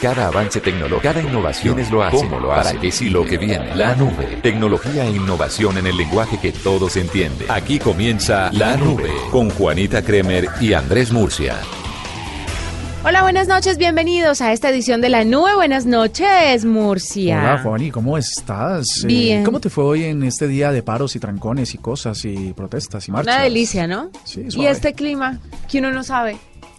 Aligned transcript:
Cada 0.00 0.28
avance 0.28 0.60
tecnológico, 0.60 1.00
cada 1.02 1.20
innovación 1.20 1.80
es 1.80 1.90
lo 1.90 2.04
hace, 2.04 2.16
cómo 2.16 2.38
lo 2.38 2.52
hace, 2.52 2.68
para 2.70 2.80
qué 2.80 2.92
sí 2.92 3.10
lo 3.10 3.24
que 3.24 3.36
viene. 3.36 3.74
La 3.74 3.96
nube. 3.96 4.38
Tecnología 4.42 5.04
e 5.04 5.10
innovación 5.10 5.76
en 5.76 5.88
el 5.88 5.96
lenguaje 5.96 6.38
que 6.40 6.52
todos 6.52 6.96
entienden. 6.96 7.50
Aquí 7.50 7.80
comienza 7.80 8.48
La 8.52 8.76
Nube 8.76 9.10
con 9.32 9.50
Juanita 9.50 10.02
Kremer 10.02 10.48
y 10.60 10.72
Andrés 10.74 11.10
Murcia. 11.10 11.56
Hola, 13.04 13.22
buenas 13.22 13.48
noches, 13.48 13.76
bienvenidos 13.78 14.40
a 14.40 14.52
esta 14.52 14.70
edición 14.70 15.00
de 15.00 15.08
La 15.08 15.24
Nube. 15.24 15.54
Buenas 15.56 15.84
noches, 15.86 16.64
Murcia. 16.64 17.38
Hola, 17.40 17.62
Juani, 17.62 17.90
¿cómo 17.90 18.18
estás? 18.18 18.86
Eh, 19.02 19.06
Bien. 19.06 19.44
¿Cómo 19.44 19.58
te 19.58 19.68
fue 19.70 19.82
hoy 19.84 20.04
en 20.04 20.22
este 20.22 20.46
día 20.46 20.70
de 20.70 20.82
paros 20.84 21.16
y 21.16 21.18
trancones 21.20 21.74
y 21.74 21.78
cosas 21.78 22.24
y 22.24 22.52
protestas 22.52 23.08
y 23.08 23.10
marchas? 23.12 23.34
Una 23.34 23.42
delicia, 23.42 23.86
¿no? 23.88 24.10
Sí, 24.24 24.44
Y 24.46 24.50
suave. 24.52 24.70
este 24.70 24.92
clima 24.94 25.40
que 25.68 25.78
uno 25.80 25.90
no 25.90 26.04
sabe. 26.04 26.36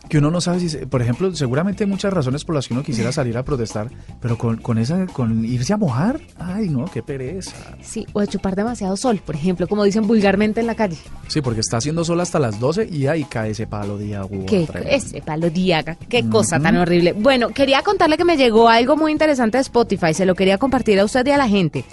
Que 0.09 0.17
uno 0.17 0.31
no 0.31 0.41
sabe 0.41 0.59
si, 0.59 0.69
se- 0.69 0.87
por 0.87 1.01
ejemplo, 1.03 1.33
seguramente 1.35 1.83
hay 1.83 1.89
muchas 1.89 2.11
razones 2.11 2.43
por 2.43 2.55
las 2.55 2.67
que 2.67 2.73
uno 2.73 2.81
quisiera 2.83 3.11
salir 3.11 3.37
a 3.37 3.43
protestar, 3.43 3.89
pero 4.19 4.37
con, 4.39 4.57
con 4.57 4.79
esa, 4.79 5.05
con 5.05 5.45
irse 5.45 5.71
a 5.71 5.77
mojar, 5.77 6.19
ay 6.39 6.67
no, 6.67 6.85
qué 6.91 7.03
pereza. 7.03 7.55
Sí, 7.83 8.07
o 8.13 8.19
de 8.21 8.27
chupar 8.27 8.55
demasiado 8.55 8.97
sol, 8.97 9.21
por 9.23 9.35
ejemplo, 9.35 9.67
como 9.67 9.83
dicen 9.83 10.07
vulgarmente 10.07 10.59
en 10.61 10.65
la 10.67 10.73
calle. 10.73 10.97
Sí, 11.27 11.41
porque 11.41 11.59
está 11.59 11.77
haciendo 11.77 12.03
sol 12.03 12.19
hasta 12.21 12.39
las 12.39 12.59
12 12.59 12.89
y 12.91 13.05
ahí 13.05 13.23
cae 13.25 13.51
ese 13.51 13.67
palo 13.67 13.99
de 13.99 14.15
agua. 14.15 14.45
Qué 14.47 14.67
ese 14.89 15.21
palo 15.21 15.51
diaga, 15.51 15.95
qué 16.09 16.27
cosa 16.27 16.59
tan 16.59 16.75
horrible. 16.77 17.13
Bueno, 17.13 17.49
quería 17.49 17.83
contarle 17.83 18.17
que 18.17 18.25
me 18.25 18.35
llegó 18.35 18.67
algo 18.67 18.97
muy 18.97 19.11
interesante 19.11 19.57
de 19.59 19.61
Spotify, 19.61 20.15
se 20.15 20.25
lo 20.25 20.33
quería 20.33 20.57
compartir 20.57 20.99
a 20.99 21.05
usted 21.05 21.23
y 21.27 21.31
a 21.31 21.37
la 21.37 21.47
gente. 21.47 21.85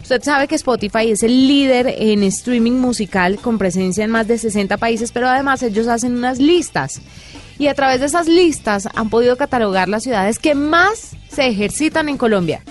Usted 0.00 0.22
sabe 0.22 0.46
que 0.46 0.54
Spotify 0.54 1.10
es 1.10 1.22
el 1.24 1.48
líder 1.48 1.88
en 1.98 2.22
streaming 2.24 2.72
musical 2.72 3.38
con 3.40 3.58
presencia 3.58 4.04
en 4.04 4.10
más 4.10 4.28
de 4.28 4.38
60 4.38 4.76
países, 4.76 5.10
pero 5.10 5.28
además 5.28 5.62
ellos 5.64 5.88
hacen 5.88 6.14
unas 6.14 6.38
listas. 6.38 7.00
Y 7.58 7.68
a 7.68 7.74
través 7.74 8.00
de 8.00 8.06
esas 8.06 8.26
listas 8.26 8.88
han 8.94 9.10
podido 9.10 9.36
catalogar 9.36 9.88
las 9.88 10.02
ciudades 10.02 10.38
que 10.38 10.54
más 10.54 11.16
se 11.28 11.46
ejercitan 11.46 12.08
en 12.08 12.16
Colombia. 12.16 12.62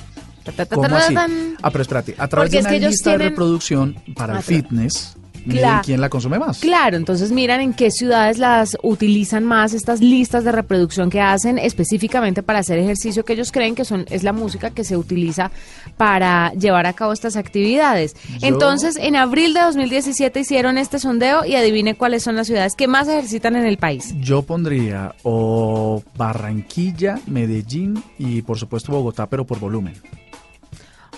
¿Cómo 0.70 0.96
así? 0.96 1.16
Ah, 1.62 1.72
pero 1.72 1.82
espérate, 1.84 2.16
a 2.18 2.28
través 2.28 2.50
Porque 2.50 2.52
de 2.52 2.58
es 2.58 2.66
una 2.66 2.72
que 2.72 2.80
lista 2.90 3.12
de 3.12 3.18
reproducción 3.18 3.96
para 4.16 4.38
el 4.38 4.44
fitness, 4.44 5.16
Claro. 5.48 5.82
quién 5.86 6.00
la 6.02 6.10
consume 6.10 6.40
más. 6.40 6.60
Claro, 6.60 6.96
entonces 6.98 7.32
miran 7.32 7.60
en 7.62 7.74
qué 7.74 7.92
ciudades 7.92 8.38
las 8.38 8.78
utilizan 8.84 9.44
más 9.44 9.74
estas 9.74 10.00
listas 10.02 10.44
de 10.44 10.52
reproducción 10.52 11.10
que 11.10 11.20
hacen 11.22 11.58
específicamente 11.58 12.44
para 12.44 12.60
hacer 12.60 12.80
ejercicio 12.80 13.26
que 13.26 13.34
ellos 13.34 13.52
creen 13.52 13.76
que 13.76 13.84
son 13.86 14.06
es 14.10 14.24
la 14.24 14.34
música 14.34 14.70
que 14.70 14.84
se 14.84 14.96
utiliza 14.98 15.52
para 15.98 16.52
llevar 16.54 16.86
a 16.86 16.94
cabo 16.94 17.14
estas 17.14 17.36
actividades. 17.36 18.16
Yo- 18.40 18.48
Entonces, 18.48 18.96
en 18.98 19.16
abril 19.16 19.54
de 19.54 19.62
2017 19.62 20.40
hicieron 20.40 20.78
este 20.78 21.00
sondeo 21.00 21.46
y 21.46 21.56
adivine 21.56 21.96
cuáles 21.96 22.24
son 22.24 22.36
las 22.36 22.48
ciudades 22.48 22.76
que 22.76 22.88
más 22.88 23.08
ejercitan 23.08 23.56
en 23.56 23.66
el 23.66 23.78
país. 23.78 24.14
Yo 24.20 24.44
pondría 24.44 25.16
o 25.24 26.02
Barranquilla, 26.16 27.20
Medellín 27.28 28.02
y 28.18 28.42
por 28.44 28.58
supuesto 28.58 28.92
Bogotá, 28.92 29.28
pero 29.28 29.46
por 29.46 29.60
volumen. 29.60 29.94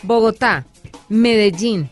Bogotá, 0.04 0.66
Medellín, 1.10 1.89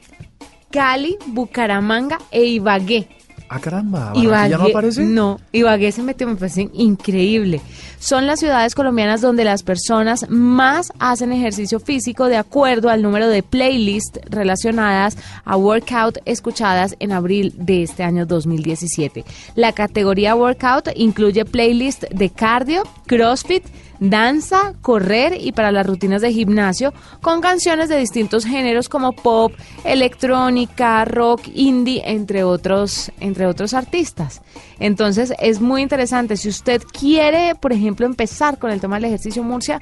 Cali, 0.74 1.18
Bucaramanga 1.28 2.18
e 2.32 2.46
Ibagué. 2.46 3.08
Ah, 3.48 3.60
caramba, 3.60 4.14
¿Barranquilla 4.14 4.58
no 4.58 4.64
aparece? 4.66 5.04
No, 5.04 5.40
Ibagué 5.52 5.92
se 5.92 6.02
metió, 6.02 6.26
me 6.26 6.36
parece 6.36 6.68
increíble. 6.74 7.62
Son 8.00 8.26
las 8.26 8.40
ciudades 8.40 8.74
colombianas 8.74 9.22
donde 9.22 9.44
las 9.44 9.62
personas 9.62 10.28
más 10.30 10.92
hacen 10.98 11.32
ejercicio 11.32 11.80
físico 11.80 12.26
de 12.26 12.38
acuerdo 12.38 12.90
al 12.90 13.04
número 13.04 13.30
de 13.30 13.44
playlists 13.44 14.20
relacionadas 14.28 15.16
a 15.46 15.58
workout 15.58 16.18
escuchadas 16.26 16.96
en 17.00 17.12
abril 17.12 17.54
de 17.56 17.84
este 17.84 18.02
año 18.02 18.26
2017. 18.26 19.24
La 19.54 19.74
categoría 19.74 20.36
workout 20.36 20.90
incluye 20.96 21.46
playlists 21.46 22.08
de 22.10 22.32
cardio, 22.32 22.82
crossfit, 23.06 23.64
danza, 24.10 24.74
correr 24.82 25.38
y 25.40 25.52
para 25.52 25.72
las 25.72 25.86
rutinas 25.86 26.22
de 26.22 26.34
gimnasio 26.34 26.94
con 27.22 27.42
canciones 27.42 27.90
de 27.90 27.98
distintos 27.98 28.46
géneros 28.46 28.90
como 28.90 29.14
pop, 29.14 29.54
electrónica, 29.86 31.06
rock, 31.06 31.48
indie, 31.54 32.02
entre 32.06 32.44
otros, 32.44 33.12
entre 33.20 33.46
otros 33.46 33.74
artistas. 33.74 34.42
Entonces 34.80 35.34
es 35.40 35.62
muy 35.62 35.82
interesante. 35.82 36.36
Si 36.38 36.50
usted 36.50 36.82
quiere, 36.84 37.56
por 37.56 37.72
ejemplo, 37.72 38.06
empezar 38.06 38.60
con 38.60 38.72
el 38.72 38.82
tema 38.82 38.96
del 38.96 39.06
ejercicio 39.06 39.44
Murcia, 39.44 39.82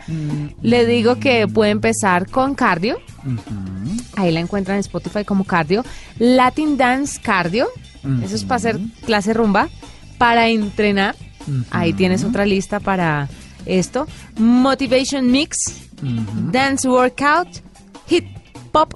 le 0.61 0.85
digo 0.85 1.15
que 1.15 1.47
puede 1.47 1.71
empezar 1.71 2.29
con 2.29 2.53
cardio. 2.53 2.99
Ahí 4.15 4.31
la 4.31 4.39
encuentran 4.39 4.75
en 4.75 4.81
Spotify 4.81 5.25
como 5.25 5.43
cardio. 5.45 5.83
Latin 6.19 6.77
Dance 6.77 7.19
Cardio. 7.19 7.67
Eso 8.23 8.35
es 8.35 8.43
para 8.43 8.57
hacer 8.57 8.79
clase 9.05 9.33
rumba. 9.33 9.69
Para 10.17 10.49
entrenar. 10.49 11.15
Ahí 11.71 11.93
tienes 11.93 12.23
otra 12.23 12.45
lista 12.45 12.79
para 12.79 13.27
esto. 13.65 14.07
Motivation 14.37 15.31
Mix. 15.31 15.57
Dance 16.51 16.87
Workout. 16.87 17.47
Hip 18.09 18.25
Pop 18.71 18.93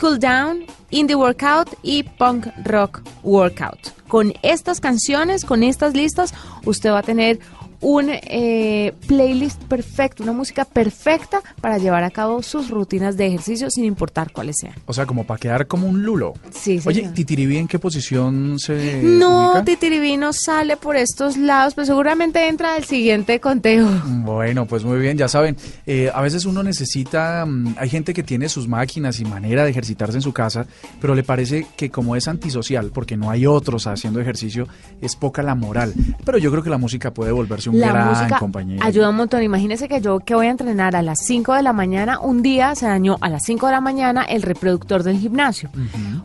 Cool 0.00 0.18
Down. 0.18 0.66
Indie 0.90 1.16
Workout 1.16 1.76
y 1.82 2.04
Punk 2.04 2.46
Rock 2.64 3.02
Workout. 3.22 3.92
Con 4.08 4.32
estas 4.42 4.80
canciones, 4.80 5.44
con 5.44 5.64
estas 5.64 5.94
listas, 5.94 6.32
usted 6.64 6.90
va 6.90 7.00
a 7.00 7.02
tener 7.02 7.40
un 7.80 8.10
eh, 8.10 8.94
playlist 9.06 9.62
perfecto, 9.64 10.22
una 10.22 10.32
música 10.32 10.64
perfecta 10.64 11.40
para 11.60 11.78
llevar 11.78 12.04
a 12.04 12.10
cabo 12.10 12.42
sus 12.42 12.70
rutinas 12.70 13.16
de 13.16 13.26
ejercicio 13.26 13.70
sin 13.70 13.84
importar 13.84 14.32
cuáles 14.32 14.56
sean. 14.60 14.74
O 14.86 14.92
sea, 14.92 15.06
como 15.06 15.24
para 15.24 15.38
quedar 15.38 15.66
como 15.66 15.88
un 15.88 16.02
lulo. 16.02 16.34
Sí, 16.52 16.80
Oye, 16.84 17.00
señor. 17.00 17.14
Titiribí, 17.14 17.56
¿en 17.58 17.68
qué 17.68 17.78
posición 17.78 18.58
se 18.58 19.02
No, 19.02 19.50
ubica? 19.52 19.64
Titiribí 19.64 20.16
no 20.16 20.32
sale 20.32 20.76
por 20.76 20.96
estos 20.96 21.36
lados, 21.36 21.74
pero 21.74 21.86
seguramente 21.86 22.48
entra 22.48 22.76
el 22.76 22.84
siguiente 22.84 23.40
conteo. 23.40 23.88
Bueno, 24.06 24.66
pues 24.66 24.84
muy 24.84 24.98
bien, 24.98 25.16
ya 25.16 25.28
saben, 25.28 25.56
eh, 25.86 26.10
a 26.12 26.20
veces 26.20 26.44
uno 26.44 26.62
necesita, 26.62 27.44
mm, 27.46 27.76
hay 27.78 27.88
gente 27.88 28.12
que 28.14 28.22
tiene 28.22 28.48
sus 28.48 28.66
máquinas 28.68 29.20
y 29.20 29.24
manera 29.24 29.64
de 29.64 29.70
ejercitarse 29.70 30.18
en 30.18 30.22
su 30.22 30.32
casa, 30.32 30.66
pero 31.00 31.14
le 31.14 31.22
parece 31.22 31.66
que 31.76 31.90
como 31.90 32.16
es 32.16 32.28
antisocial, 32.28 32.90
porque 32.92 33.16
no 33.16 33.30
hay 33.30 33.46
otros 33.46 33.86
haciendo 33.86 34.20
ejercicio, 34.20 34.66
es 35.00 35.16
poca 35.16 35.42
la 35.42 35.54
moral. 35.54 35.94
Pero 36.24 36.38
yo 36.38 36.50
creo 36.50 36.62
que 36.62 36.70
la 36.70 36.78
música 36.78 37.12
puede 37.12 37.32
volverse 37.32 37.65
un 37.68 37.80
La 37.80 37.88
gran 37.88 38.08
música 38.08 38.38
compañero. 38.38 38.82
ayuda 38.84 39.10
un 39.10 39.16
montón. 39.16 39.42
Imagínese 39.42 39.88
que 39.88 40.00
yo 40.00 40.18
que 40.20 40.34
voy 40.34 40.46
a 40.46 40.50
entrenar 40.50 40.96
a 40.96 41.02
las 41.02 41.18
5 41.24 41.54
de 41.54 41.62
la 41.62 41.72
mañana, 41.72 42.18
un 42.20 42.42
día 42.42 42.74
se 42.74 42.86
dañó 42.86 43.16
a 43.20 43.28
las 43.28 43.42
5 43.44 43.66
de 43.66 43.72
la 43.72 43.80
mañana 43.80 44.22
el 44.22 44.42
reproductor 44.42 45.02
del 45.02 45.18
gimnasio. 45.18 45.70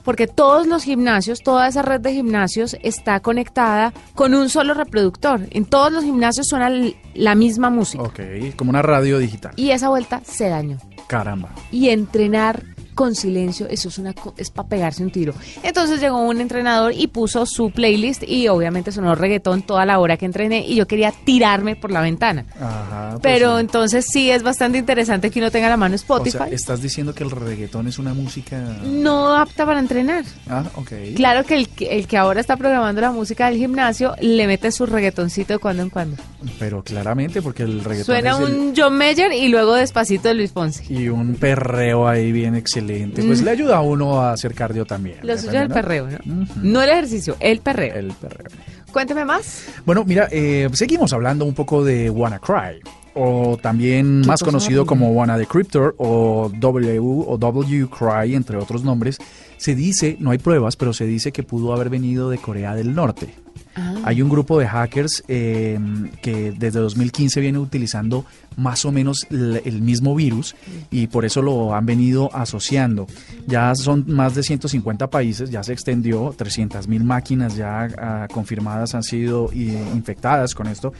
Porque 0.03 0.28
todos 0.28 0.68
los 0.68 0.84
gimnasios, 0.84 1.41
toda 1.41 1.68
esa 1.68 1.81
red 1.81 2.02
de 2.02 2.13
gimnasios 2.13 2.75
está 2.81 3.19
conectada 3.19 3.94
con 4.16 4.34
un 4.34 4.50
solo 4.50 4.74
reproductor. 4.74 5.41
En 5.52 5.66
todos 5.66 5.91
los 5.91 6.03
gimnasios 6.03 6.47
suena 6.47 6.69
la 7.13 7.35
misma 7.35 7.69
música. 7.69 8.03
Ok, 8.03 8.19
como 8.56 8.69
una 8.69 8.81
radio 8.81 9.18
digital. 9.19 9.53
Y 9.56 9.72
esa 9.72 9.90
vuelta 9.90 10.22
se 10.25 10.50
dañó. 10.50 10.78
Caramba. 11.08 11.50
y 11.72 11.90
entrenar 11.90 12.63
con 13.01 13.16
silencio, 13.16 13.67
eso 13.67 13.89
es 13.89 13.97
una 13.97 14.13
es 14.38 14.51
para 14.51 14.67
pegarse 14.69 15.01
un 15.03 15.09
tiro. 15.12 15.34
Entonces 15.63 16.00
llegó 16.00 16.19
un 16.19 16.39
entrenador 16.39 16.94
y 16.95 17.07
puso 17.07 17.47
su 17.47 17.72
playlist 17.72 18.22
y 18.28 18.47
obviamente 18.47 18.91
sonó 18.91 19.16
reggaetón 19.16 19.63
toda 19.63 19.85
la 19.88 19.97
hora 19.97 20.17
que 20.17 20.25
entrené 20.28 20.66
y 20.67 20.75
yo 20.75 20.85
quería 20.85 21.11
tirarme 21.11 21.75
por 21.75 21.90
la 21.91 22.01
ventana. 22.01 22.45
Ajá. 22.59 23.09
pues 23.13 23.22
Pero 23.23 23.56
sí. 23.56 23.61
entonces 23.61 24.06
sí 24.07 24.29
es 24.29 24.44
bastante 24.44 24.78
interesante 24.78 25.31
que 25.31 25.40
uno 25.40 25.50
tenga 25.50 25.67
la 25.67 25.78
mano 25.78 25.94
O 25.94 25.95
Spotify. 25.95 26.38
sea, 26.38 26.47
estás 26.47 26.81
diciendo 26.81 27.16
que 27.16 27.23
el 27.23 27.31
reggaetón 27.31 27.88
es 27.88 27.97
una 27.97 28.13
música... 28.13 28.57
No 28.84 29.35
apta 29.35 29.66
para 29.66 29.79
entrenar. 29.79 30.23
Ah, 30.47 30.63
ok. 30.75 30.91
Claro 31.16 31.44
que 31.44 31.56
el, 31.56 31.69
que 31.69 31.97
el 31.97 32.06
que 32.07 32.17
ahora 32.17 32.40
está 32.40 32.56
programando 32.56 33.01
la 33.01 33.11
música 33.11 33.50
del 33.50 33.57
gimnasio 33.57 34.13
le 34.22 34.45
mete 34.45 34.72
su 34.72 34.85
reggaetoncito 34.85 35.53
de 35.53 35.59
cuando 35.59 35.81
en 35.81 35.90
cuando. 35.90 36.17
Pero 36.59 36.84
claramente, 36.84 37.41
porque 37.41 37.63
el 37.63 37.84
reggaetón 37.84 38.06
Suena 38.06 38.31
es 38.31 38.40
el- 38.40 38.44
un 38.59 38.73
John 38.78 38.95
Mayer 38.97 39.31
y 39.34 39.47
luego 39.47 39.73
despacito 39.73 40.28
de 40.28 40.35
Luis 40.35 40.51
Ponce. 40.51 40.84
y 40.94 41.09
un 41.09 41.34
perreo 41.35 42.07
ahí 42.07 42.31
bien 42.31 42.56
excelente. 42.56 42.91
Pues 43.16 43.41
le 43.41 43.52
ayuda 43.52 43.78
a 43.78 43.81
uno 43.81 44.22
a 44.22 44.34
hacer 44.34 44.53
cardio 44.53 44.85
también. 44.85 45.18
Mm. 45.24 45.28
Lo 45.28 45.38
suyo 45.38 45.53
es 45.53 45.62
el 45.62 45.69
perreo, 45.69 46.07
¿no? 46.25 46.47
No 46.62 46.81
el 46.81 46.90
ejercicio, 46.90 47.35
el 47.40 47.59
perreo. 47.59 47.96
El 47.96 48.13
perreo. 48.13 48.47
Cuénteme 48.91 49.25
más. 49.25 49.66
Bueno, 49.85 50.03
mira, 50.06 50.28
eh, 50.31 50.69
seguimos 50.74 51.13
hablando 51.13 51.46
un 51.46 51.53
poco 51.53 51.84
de 51.84 52.12
Cry 52.41 52.81
o 53.13 53.57
también 53.62 54.22
más 54.22 54.41
conocido 54.41 54.85
como 54.85 55.11
Wanna 55.11 55.38
Decryptor 55.38 55.96
o 55.97 56.52
W 56.53 56.99
o 56.99 57.38
W 57.38 57.88
Cry, 57.88 58.35
entre 58.35 58.58
otros 58.58 58.84
nombres. 58.84 59.17
Se 59.58 59.76
dice, 59.76 60.17
no 60.20 60.32
hay 60.32 60.37
pruebas, 60.37 60.76
pero 60.76 60.94
se 60.94 61.05
dice 61.05 61.32
que 61.32 61.44
pudo 61.44 61.73
haber 61.73 61.90
venido 61.90 62.29
de 62.29 62.37
Corea 62.37 62.76
del 62.76 62.96
Norte. 62.96 63.34
Ah. 63.76 63.96
Hay 64.03 64.22
un 64.22 64.29
grupo 64.29 64.59
de 64.59 64.68
hackers 64.68 65.23
eh, 65.28 65.79
que 66.22 66.52
desde 66.52 66.79
2015 66.79 67.40
viene 67.40 67.59
utilizando 67.59 68.26
más 68.58 68.84
o 68.84 68.91
menos 68.91 69.28
el 69.29 69.82
mismo 69.82 70.14
virus 70.14 70.56
y 70.90 71.08
por 71.08 71.23
eso 71.23 71.41
lo 71.41 71.73
han 71.73 71.85
venido 71.85 72.29
asociando. 72.34 73.08
Ya 73.47 73.73
son 73.76 74.06
más 74.08 74.35
de 74.35 74.44
150 74.44 75.09
países, 75.09 75.50
ya 75.50 75.64
se 75.64 75.73
extendió, 75.73 76.34
300 76.35 76.88
mil 76.88 77.03
máquinas 77.03 77.56
ya 77.56 77.88
ah, 77.97 78.28
confirmadas 78.32 78.94
han 78.94 79.03
sido 79.03 79.50
eh, 79.53 79.82
infectadas 79.94 80.53
con 80.53 80.68
esto, 80.68 80.94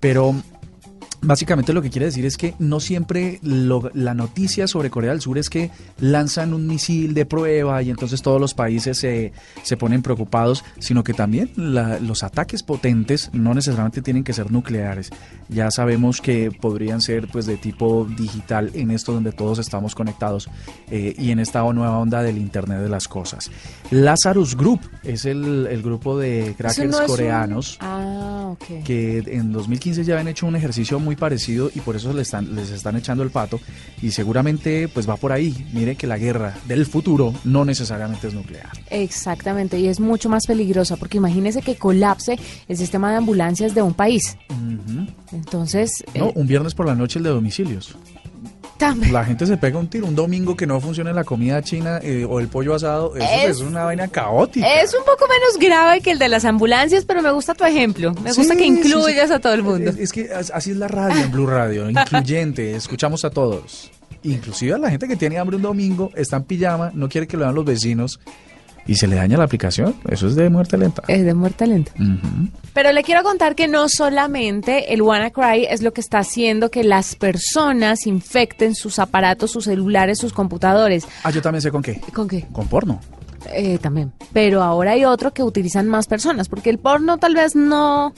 pero 0.00 0.34
Básicamente 1.20 1.72
lo 1.72 1.82
que 1.82 1.90
quiere 1.90 2.06
decir 2.06 2.24
es 2.24 2.36
que 2.36 2.54
no 2.58 2.78
siempre 2.78 3.40
la 3.42 4.14
noticia 4.14 4.68
sobre 4.68 4.88
Corea 4.90 5.10
del 5.10 5.20
Sur 5.20 5.38
es 5.38 5.50
que 5.50 5.70
lanzan 6.00 6.54
un 6.54 6.66
misil 6.66 7.12
de 7.12 7.26
prueba 7.26 7.82
y 7.82 7.90
entonces 7.90 8.22
todos 8.22 8.40
los 8.40 8.54
países 8.54 8.98
se, 8.98 9.32
se 9.62 9.76
ponen 9.76 10.02
preocupados, 10.02 10.64
sino 10.78 11.02
que 11.02 11.14
también 11.14 11.50
los 11.56 12.22
ataques 12.22 12.62
potentes 12.62 13.30
no 13.32 13.52
necesariamente 13.52 14.00
tienen 14.00 14.22
que 14.22 14.32
ser 14.32 14.52
nucleares. 14.52 15.10
Ya 15.48 15.70
sabemos 15.70 16.20
que 16.20 16.50
podrían 16.52 17.00
ser 17.00 17.26
pues 17.28 17.46
de 17.46 17.56
tipo 17.56 18.06
digital 18.16 18.70
en 18.74 18.90
esto 18.90 19.12
donde 19.12 19.32
todos 19.32 19.58
estamos 19.58 19.94
conectados 19.94 20.48
eh, 20.90 21.14
y 21.18 21.30
en 21.30 21.40
esta 21.40 21.62
nueva 21.72 21.98
onda 21.98 22.22
del 22.22 22.38
Internet 22.38 22.80
de 22.80 22.88
las 22.88 23.08
Cosas. 23.08 23.50
Lazarus 23.90 24.56
Group 24.56 24.80
es 25.02 25.24
el, 25.24 25.66
el 25.66 25.82
grupo 25.82 26.18
de 26.18 26.54
crackers 26.56 26.96
coreanos 27.06 27.78
ah, 27.80 28.37
que 28.56 29.18
en 29.26 29.52
2015 29.52 30.04
ya 30.04 30.14
habían 30.14 30.28
hecho 30.28 30.46
un 30.46 30.56
ejercicio 30.56 30.98
muy 30.98 31.16
parecido 31.16 31.70
y 31.74 31.80
por 31.80 31.96
eso 31.96 32.12
les 32.12 32.28
están, 32.28 32.54
les 32.54 32.70
están 32.70 32.96
echando 32.96 33.22
el 33.22 33.30
pato 33.30 33.60
y 34.02 34.10
seguramente 34.10 34.88
pues 34.88 35.08
va 35.08 35.16
por 35.16 35.32
ahí. 35.32 35.66
Mire 35.72 35.96
que 35.96 36.06
la 36.06 36.18
guerra 36.18 36.56
del 36.66 36.86
futuro 36.86 37.34
no 37.44 37.64
necesariamente 37.64 38.28
es 38.28 38.34
nuclear. 38.34 38.70
Exactamente, 38.90 39.78
y 39.78 39.88
es 39.88 40.00
mucho 40.00 40.28
más 40.28 40.46
peligrosa 40.46 40.96
porque 40.96 41.18
imagínese 41.18 41.62
que 41.62 41.76
colapse 41.76 42.38
el 42.68 42.76
sistema 42.76 43.10
de 43.10 43.16
ambulancias 43.16 43.74
de 43.74 43.82
un 43.82 43.94
país. 43.94 44.36
Entonces... 45.32 46.04
No, 46.14 46.28
eh, 46.28 46.32
un 46.34 46.46
viernes 46.46 46.74
por 46.74 46.86
la 46.86 46.94
noche 46.94 47.18
el 47.18 47.24
de 47.24 47.30
domicilios. 47.30 47.96
La 49.10 49.24
gente 49.24 49.44
se 49.44 49.56
pega 49.56 49.78
un 49.78 49.88
tiro 49.88 50.06
un 50.06 50.14
domingo 50.14 50.56
que 50.56 50.66
no 50.66 50.80
funcione 50.80 51.12
la 51.12 51.24
comida 51.24 51.60
china 51.62 51.98
eh, 52.02 52.24
o 52.24 52.38
el 52.38 52.48
pollo 52.48 52.74
asado. 52.74 53.16
Eso 53.16 53.48
es, 53.48 53.60
una 53.60 53.84
vaina 53.84 54.06
caótica. 54.06 54.66
Es 54.80 54.94
un 54.94 55.04
poco 55.04 55.26
menos 55.28 55.58
grave 55.58 56.00
que 56.00 56.12
el 56.12 56.18
de 56.18 56.28
las 56.28 56.44
ambulancias, 56.44 57.04
pero 57.04 57.20
me 57.20 57.30
gusta 57.32 57.54
tu 57.54 57.64
ejemplo. 57.64 58.14
Me 58.22 58.32
gusta 58.32 58.54
que 58.54 58.64
incluyas 58.64 59.30
a 59.30 59.40
todo 59.40 59.54
el 59.54 59.62
mundo. 59.62 59.90
Es, 59.98 60.12
que 60.12 60.30
así 60.32 60.70
es 60.70 60.76
la 60.76 60.88
radio 60.88 61.24
en 61.24 61.32
Blue 61.32 61.46
Radio, 61.46 61.90
incluyente. 61.90 62.76
escuchamos 62.76 63.24
a 63.24 63.30
todos. 63.30 63.90
Inclusive 64.22 64.74
a 64.74 64.78
la 64.78 64.90
gente 64.90 65.08
que 65.08 65.16
tiene 65.16 65.38
hambre 65.38 65.56
un 65.56 65.62
domingo, 65.62 66.10
está 66.14 66.36
en 66.36 66.44
pijama, 66.44 66.90
no 66.94 67.08
quiere 67.08 67.26
que 67.26 67.36
lo 67.36 67.44
vean 67.44 67.54
los 67.54 67.64
vecinos 67.64 68.20
y 68.88 68.94
se 68.94 69.06
le 69.06 69.16
daña 69.16 69.36
la 69.36 69.44
aplicación, 69.44 69.94
eso 70.08 70.26
es 70.26 70.34
de 70.34 70.48
muerte 70.48 70.78
lenta. 70.78 71.02
Es 71.06 71.22
de 71.22 71.34
muerte 71.34 71.66
lenta. 71.66 71.92
Pero 72.72 72.90
le 72.90 73.04
quiero 73.04 73.22
contar 73.22 73.54
que 73.54 73.68
no 73.68 73.86
solamente 73.90 74.94
el 74.94 75.02
WannaCry 75.02 75.66
es 75.66 75.82
lo 75.82 75.92
que 75.92 76.00
está 76.00 76.20
haciendo 76.20 76.70
que 76.70 76.82
las 76.82 77.14
personas 77.14 78.06
infecten 78.06 78.74
sus 78.74 78.98
aparatos, 78.98 79.50
sus 79.50 79.64
celulares, 79.64 80.18
sus 80.18 80.32
computadores. 80.32 81.06
Ah, 81.22 81.30
yo 81.30 81.42
también 81.42 81.60
sé 81.60 81.70
con 81.70 81.82
qué. 81.82 82.00
¿Con 82.14 82.26
qué? 82.26 82.46
Con 82.50 82.66
porno. 82.66 82.98
Eh, 83.52 83.78
también. 83.78 84.12
Pero 84.32 84.62
ahora 84.62 84.92
hay 84.92 85.04
otro 85.04 85.34
que 85.34 85.42
utilizan 85.42 85.86
más 85.86 86.06
personas, 86.06 86.48
porque 86.48 86.70
el 86.70 86.78
porno 86.78 87.18
tal 87.18 87.34
vez 87.34 87.54
no 87.54 88.14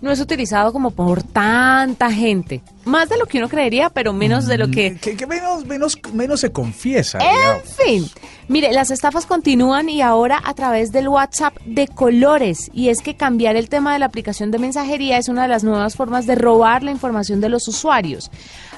no 0.00 0.10
es 0.10 0.20
utilizado 0.20 0.72
como 0.72 0.90
por 0.92 1.22
tanta 1.22 2.10
gente. 2.10 2.62
Más 2.84 3.08
de 3.08 3.18
lo 3.18 3.26
que 3.26 3.38
uno 3.38 3.48
creería, 3.48 3.90
pero 3.90 4.12
menos 4.12 4.46
de 4.46 4.58
lo 4.58 4.68
mm, 4.68 4.70
que... 4.70 4.96
Que, 4.96 5.26
menos, 5.26 5.66
menos, 5.66 5.98
menos 6.14 6.40
se 6.40 6.50
confiesa. 6.50 7.18
En 7.18 7.62
fin, 7.62 8.10
mire, 8.50 8.72
las 8.72 8.90
estafas 8.90 9.26
continúan 9.26 9.88
y 9.88 10.02
ahora 10.02 10.40
a 10.44 10.54
través 10.54 10.90
del 10.90 11.08
WhatsApp 11.08 11.56
de 11.64 11.86
colores. 11.86 12.70
Y 12.74 12.88
es 12.88 13.00
que 13.00 13.14
cambiar 13.14 13.56
el 13.56 13.68
tema 13.68 13.92
de 13.92 14.00
la 14.00 14.06
aplicación 14.06 14.50
de 14.50 14.58
mensajería 14.58 15.18
es 15.18 15.28
una 15.28 15.42
de 15.42 15.48
las 15.48 15.62
nuevas 15.62 15.94
formas 15.94 16.26
de 16.26 16.34
robar 16.34 16.82
la 16.82 16.90
información 16.90 17.40
de 17.40 17.48
los 17.48 17.68
usuarios. 17.68 18.30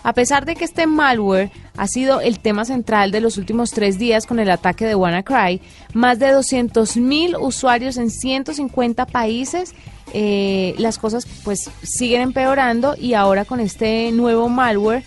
A 0.02 0.12
pesar 0.12 0.44
de 0.44 0.56
que 0.56 0.64
este 0.64 0.86
malware 0.86 1.50
ha 1.76 1.86
sido 1.88 2.20
el 2.20 2.38
tema 2.38 2.66
central 2.66 3.10
de 3.12 3.22
los 3.22 3.38
últimos 3.38 3.70
tres 3.70 3.98
días 3.98 4.26
con 4.26 4.38
el 4.38 4.50
ataque 4.50 4.84
de 4.84 4.94
WannaCry, 4.94 5.62
más 5.94 6.19
de 6.19 6.34
200.000 6.34 7.40
usuarios 7.40 7.96
en 7.96 8.10
150 8.10 9.06
países 9.06 9.74
eh, 10.14 10.74
las 10.76 10.98
cosas 10.98 11.26
pues 11.42 11.70
siguen 11.82 12.20
empeorando 12.20 12.94
y 12.98 13.14
ahora 13.14 13.46
con 13.46 13.60
este 13.60 14.12
nuevo 14.12 14.50
malware 14.50 15.04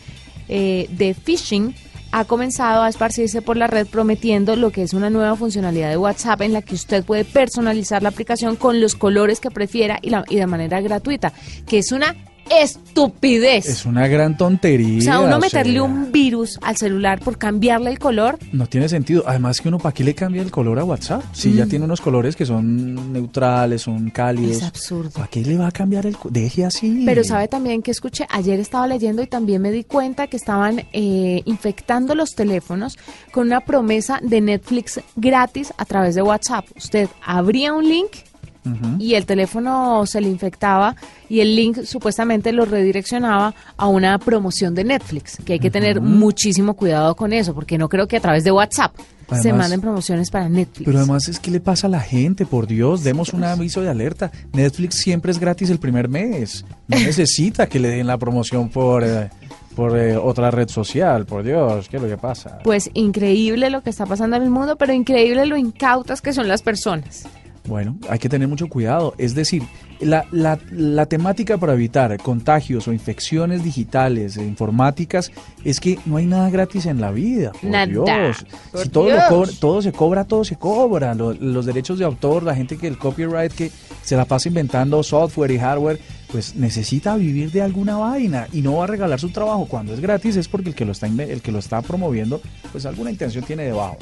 eh, 0.47 0.87
de 0.89 1.13
phishing 1.13 1.75
ha 2.17 2.23
comenzado 2.23 2.81
a 2.83 2.87
esparcirse 2.87 3.41
por 3.41 3.57
la 3.57 3.67
red 3.67 3.87
prometiendo 3.87 4.55
lo 4.55 4.71
que 4.71 4.83
es 4.83 4.93
una 4.93 5.09
nueva 5.09 5.35
funcionalidad 5.35 5.89
de 5.89 5.97
WhatsApp 5.97 6.43
en 6.43 6.53
la 6.53 6.61
que 6.61 6.73
usted 6.73 7.03
puede 7.03 7.25
personalizar 7.25 8.01
la 8.01 8.07
aplicación 8.07 8.55
con 8.55 8.79
los 8.79 8.95
colores 8.95 9.41
que 9.41 9.51
prefiera 9.51 9.99
y, 10.01 10.13
y 10.29 10.37
de 10.37 10.47
manera 10.47 10.79
gratuita, 10.79 11.33
que 11.67 11.79
es 11.79 11.91
una 11.91 12.15
estupidez. 12.49 13.67
Es 13.67 13.85
una 13.85 14.07
gran 14.07 14.37
tontería. 14.37 14.99
O 14.99 15.01
sea, 15.01 15.19
uno 15.19 15.39
meterle 15.39 15.81
un 15.81 16.11
virus 16.11 16.59
al 16.61 16.77
celular 16.77 17.19
por 17.19 17.37
cambiarle 17.37 17.89
el 17.89 17.99
color. 17.99 18.37
No 18.51 18.67
tiene 18.67 18.89
sentido. 18.89 19.23
Además 19.25 19.61
que 19.61 19.69
uno, 19.69 19.79
¿para 19.79 19.93
qué 19.93 20.03
le 20.03 20.13
cambia 20.13 20.41
el 20.41 20.51
color 20.51 20.79
a 20.79 20.83
WhatsApp? 20.83 21.23
Si 21.33 21.53
ya 21.53 21.65
mm. 21.65 21.69
tiene 21.69 21.85
unos 21.85 22.01
colores 22.01 22.35
que 22.35 22.45
son 22.45 23.13
neutrales, 23.13 23.83
son 23.83 24.09
cálidos. 24.09 24.57
Es 24.57 24.63
absurdo. 24.63 25.11
¿Para 25.11 25.27
qué 25.27 25.41
le 25.41 25.57
va 25.57 25.67
a 25.67 25.71
cambiar 25.71 26.05
el 26.05 26.15
Deje 26.29 26.65
así. 26.65 27.03
Pero 27.05 27.23
sabe 27.23 27.47
también 27.47 27.81
que 27.81 27.91
escuché, 27.91 28.25
ayer 28.29 28.59
estaba 28.59 28.87
leyendo 28.87 29.21
y 29.21 29.27
también 29.27 29.61
me 29.61 29.71
di 29.71 29.83
cuenta 29.83 30.27
que 30.27 30.37
estaban 30.37 30.85
eh, 30.93 31.41
infectando 31.45 32.15
los 32.15 32.35
teléfonos 32.35 32.97
con 33.31 33.47
una 33.47 33.61
promesa 33.61 34.19
de 34.21 34.41
Netflix 34.41 35.01
gratis 35.15 35.73
a 35.77 35.85
través 35.85 36.15
de 36.15 36.21
WhatsApp. 36.21 36.65
Usted 36.75 37.09
abría 37.23 37.73
un 37.73 37.87
link 37.87 38.11
y 38.99 39.15
el 39.15 39.25
teléfono 39.25 40.05
se 40.05 40.21
le 40.21 40.29
infectaba 40.29 40.95
y 41.29 41.39
el 41.39 41.55
link 41.55 41.83
supuestamente 41.83 42.51
lo 42.51 42.65
redireccionaba 42.65 43.53
a 43.77 43.87
una 43.87 44.17
promoción 44.19 44.75
de 44.75 44.83
Netflix, 44.83 45.37
que 45.43 45.53
hay 45.53 45.59
que 45.59 45.71
tener 45.71 46.01
muchísimo 46.01 46.75
cuidado 46.75 47.15
con 47.15 47.33
eso, 47.33 47.53
porque 47.53 47.77
no 47.77 47.89
creo 47.89 48.07
que 48.07 48.17
a 48.17 48.21
través 48.21 48.43
de 48.43 48.51
WhatsApp 48.51 48.95
se 49.41 49.53
manden 49.53 49.81
promociones 49.81 50.29
para 50.29 50.47
Netflix. 50.49 50.85
Pero 50.85 50.99
además 50.99 51.27
es 51.27 51.39
que 51.39 51.51
le 51.51 51.59
pasa 51.59 51.87
a 51.87 51.89
la 51.89 51.99
gente, 51.99 52.45
por 52.45 52.67
Dios, 52.67 53.03
demos 53.03 53.33
un 53.33 53.43
aviso 53.43 53.81
de 53.81 53.89
alerta. 53.89 54.31
Netflix 54.53 54.95
siempre 54.95 55.31
es 55.31 55.39
gratis 55.39 55.69
el 55.69 55.79
primer 55.79 56.09
mes, 56.09 56.65
no 56.87 56.97
necesita 57.05 57.67
que 57.67 57.79
le 57.79 57.89
den 57.89 58.07
la 58.07 58.17
promoción 58.17 58.69
por... 58.69 59.03
Eh, 59.03 59.29
por 59.75 59.97
eh, 59.97 60.15
otra 60.15 60.51
red 60.51 60.69
social, 60.69 61.25
por 61.25 61.43
Dios, 61.43 61.89
¿qué 61.89 61.97
es 61.97 62.01
lo 62.01 62.07
que 62.07 62.17
pasa? 62.17 62.59
Pues 62.63 62.89
increíble 62.93 63.69
lo 63.69 63.81
que 63.81 63.89
está 63.89 64.05
pasando 64.05 64.37
en 64.37 64.43
el 64.43 64.49
mundo, 64.49 64.77
pero 64.77 64.93
increíble 64.93 65.45
lo 65.45 65.57
incautas 65.57 66.21
que 66.21 66.31
son 66.31 66.47
las 66.47 66.61
personas. 66.61 67.27
Bueno, 67.67 67.97
hay 68.09 68.19
que 68.19 68.29
tener 68.29 68.47
mucho 68.47 68.67
cuidado. 68.67 69.15
Es 69.17 69.33
decir, 69.33 69.63
la, 69.99 70.25
la, 70.31 70.59
la, 70.71 71.05
temática 71.05 71.57
para 71.57 71.73
evitar 71.73 72.17
contagios 72.17 72.87
o 72.87 72.93
infecciones 72.93 73.63
digitales 73.63 74.37
e 74.37 74.43
informáticas 74.43 75.31
es 75.63 75.79
que 75.79 75.97
no 76.05 76.17
hay 76.17 76.25
nada 76.25 76.49
gratis 76.49 76.85
en 76.85 77.01
la 77.01 77.11
vida. 77.11 77.51
Por 77.53 77.87
Dios. 77.87 78.45
si 78.75 78.89
todo, 78.89 79.09
todo 79.59 79.81
se 79.81 79.91
cobra, 79.91 80.25
todo 80.25 80.43
se 80.43 80.57
cobra. 80.57 81.15
los 81.15 81.65
derechos 81.65 81.97
de 81.97 82.05
autor, 82.05 82.43
la 82.43 82.55
gente 82.55 82.77
que 82.77 82.87
el 82.87 82.97
copyright 82.97 83.51
que 83.51 83.71
se 84.01 84.15
la 84.15 84.25
pasa 84.25 84.47
inventando 84.49 85.01
software 85.01 85.51
y 85.51 85.57
hardware, 85.57 85.99
pues 86.35 86.53
necesita 86.53 87.15
vivir 87.15 87.49
de 87.49 87.61
alguna 87.61 87.95
vaina 87.95 88.49
y 88.51 88.61
no 88.61 88.75
va 88.75 88.83
a 88.83 88.87
regalar 88.87 89.21
su 89.21 89.29
trabajo 89.29 89.67
cuando 89.67 89.93
es 89.93 90.01
gratis 90.01 90.35
es 90.35 90.49
porque 90.49 90.67
el 90.67 90.75
que 90.75 90.83
lo 90.83 90.91
está 90.91 91.07
el 91.07 91.41
que 91.41 91.53
lo 91.53 91.59
está 91.59 91.81
promoviendo 91.81 92.41
pues 92.73 92.85
alguna 92.85 93.09
intención 93.09 93.45
tiene 93.45 93.63
debajo. 93.63 93.97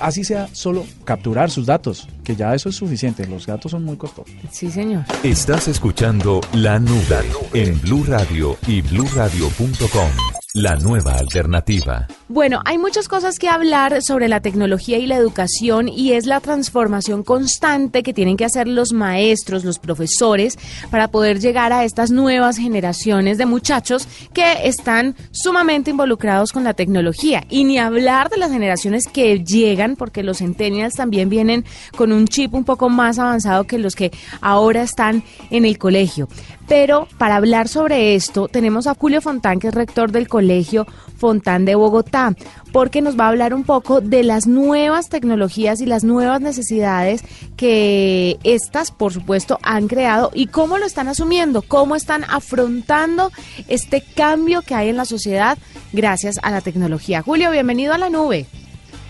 Así 0.00 0.24
sea 0.24 0.48
solo 0.50 0.84
capturar 1.04 1.52
sus 1.52 1.66
datos 1.66 2.08
que 2.24 2.34
ya 2.34 2.52
eso 2.52 2.68
es 2.68 2.74
suficiente 2.74 3.28
los 3.28 3.46
datos 3.46 3.70
son 3.70 3.84
muy 3.84 3.96
costosos. 3.96 4.34
Sí 4.50 4.72
señor. 4.72 5.04
Estás 5.22 5.68
escuchando 5.68 6.40
la 6.52 6.80
nube 6.80 7.30
en 7.54 7.80
Blue 7.80 8.02
Radio 8.08 8.56
y 8.66 8.82
BlueRadio.com 8.82 10.37
la 10.58 10.74
nueva 10.74 11.14
alternativa. 11.14 12.08
Bueno, 12.26 12.60
hay 12.64 12.78
muchas 12.78 13.06
cosas 13.06 13.38
que 13.38 13.48
hablar 13.48 14.02
sobre 14.02 14.26
la 14.26 14.40
tecnología 14.40 14.98
y 14.98 15.06
la 15.06 15.16
educación 15.16 15.88
y 15.88 16.12
es 16.12 16.26
la 16.26 16.40
transformación 16.40 17.22
constante 17.22 18.02
que 18.02 18.12
tienen 18.12 18.36
que 18.36 18.44
hacer 18.44 18.66
los 18.66 18.92
maestros, 18.92 19.64
los 19.64 19.78
profesores, 19.78 20.58
para 20.90 21.08
poder 21.08 21.38
llegar 21.38 21.72
a 21.72 21.84
estas 21.84 22.10
nuevas 22.10 22.58
generaciones 22.58 23.38
de 23.38 23.46
muchachos 23.46 24.08
que 24.32 24.66
están 24.66 25.14
sumamente 25.30 25.92
involucrados 25.92 26.50
con 26.50 26.64
la 26.64 26.74
tecnología. 26.74 27.44
Y 27.48 27.62
ni 27.62 27.78
hablar 27.78 28.28
de 28.28 28.38
las 28.38 28.50
generaciones 28.50 29.06
que 29.06 29.44
llegan, 29.44 29.94
porque 29.94 30.24
los 30.24 30.38
centennials 30.38 30.94
también 30.94 31.28
vienen 31.28 31.64
con 31.96 32.10
un 32.10 32.26
chip 32.26 32.52
un 32.54 32.64
poco 32.64 32.88
más 32.88 33.20
avanzado 33.20 33.64
que 33.64 33.78
los 33.78 33.94
que 33.94 34.10
ahora 34.40 34.82
están 34.82 35.22
en 35.50 35.64
el 35.64 35.78
colegio. 35.78 36.28
Pero 36.68 37.08
para 37.16 37.36
hablar 37.36 37.66
sobre 37.66 38.14
esto 38.14 38.46
tenemos 38.46 38.86
a 38.86 38.94
Julio 38.94 39.22
Fontán, 39.22 39.58
que 39.58 39.68
es 39.68 39.74
rector 39.74 40.12
del 40.12 40.28
Colegio 40.28 40.86
Fontán 41.16 41.64
de 41.64 41.74
Bogotá, 41.74 42.34
porque 42.72 43.00
nos 43.00 43.18
va 43.18 43.24
a 43.24 43.28
hablar 43.28 43.54
un 43.54 43.64
poco 43.64 44.02
de 44.02 44.22
las 44.22 44.46
nuevas 44.46 45.08
tecnologías 45.08 45.80
y 45.80 45.86
las 45.86 46.04
nuevas 46.04 46.42
necesidades 46.42 47.24
que 47.56 48.38
estas, 48.44 48.90
por 48.90 49.14
supuesto, 49.14 49.58
han 49.62 49.88
creado 49.88 50.30
y 50.34 50.48
cómo 50.48 50.76
lo 50.76 50.84
están 50.84 51.08
asumiendo, 51.08 51.62
cómo 51.62 51.96
están 51.96 52.24
afrontando 52.28 53.32
este 53.68 54.02
cambio 54.02 54.60
que 54.60 54.74
hay 54.74 54.90
en 54.90 54.98
la 54.98 55.06
sociedad 55.06 55.56
gracias 55.94 56.38
a 56.42 56.50
la 56.50 56.60
tecnología. 56.60 57.22
Julio, 57.22 57.50
bienvenido 57.50 57.94
a 57.94 57.98
la 57.98 58.10
nube. 58.10 58.46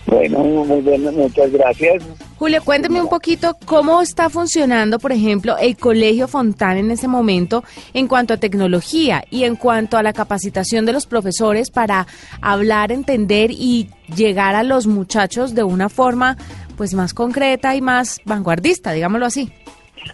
Bueno, 0.09 0.39
muy 0.39 0.81
bien, 0.81 1.03
muchas 1.15 1.51
gracias. 1.51 2.03
Julio, 2.37 2.63
cuénteme 2.63 3.01
un 3.01 3.09
poquito 3.09 3.55
cómo 3.65 4.01
está 4.01 4.29
funcionando, 4.29 4.97
por 4.97 5.11
ejemplo, 5.11 5.57
el 5.57 5.77
Colegio 5.77 6.27
Fontán 6.27 6.77
en 6.77 6.89
ese 6.89 7.07
momento 7.07 7.63
en 7.93 8.07
cuanto 8.07 8.33
a 8.33 8.37
tecnología 8.37 9.23
y 9.29 9.43
en 9.43 9.55
cuanto 9.55 9.97
a 9.97 10.03
la 10.03 10.13
capacitación 10.13 10.85
de 10.85 10.93
los 10.93 11.05
profesores 11.05 11.69
para 11.69 12.07
hablar, 12.41 12.91
entender 12.91 13.51
y 13.51 13.89
llegar 14.15 14.55
a 14.55 14.63
los 14.63 14.87
muchachos 14.87 15.53
de 15.53 15.63
una 15.63 15.89
forma 15.89 16.37
pues 16.77 16.93
más 16.93 17.13
concreta 17.13 17.75
y 17.75 17.81
más 17.81 18.19
vanguardista, 18.25 18.93
digámoslo 18.93 19.25
así. 19.25 19.51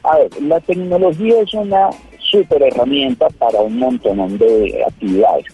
A 0.04 0.18
ver, 0.18 0.42
la 0.42 0.60
tecnología 0.62 1.42
es 1.42 1.54
una 1.54 1.90
súper 2.20 2.64
herramienta 2.64 3.28
para 3.38 3.62
un 3.62 3.78
montón 3.78 4.38
de 4.38 4.84
actividades. 4.86 5.46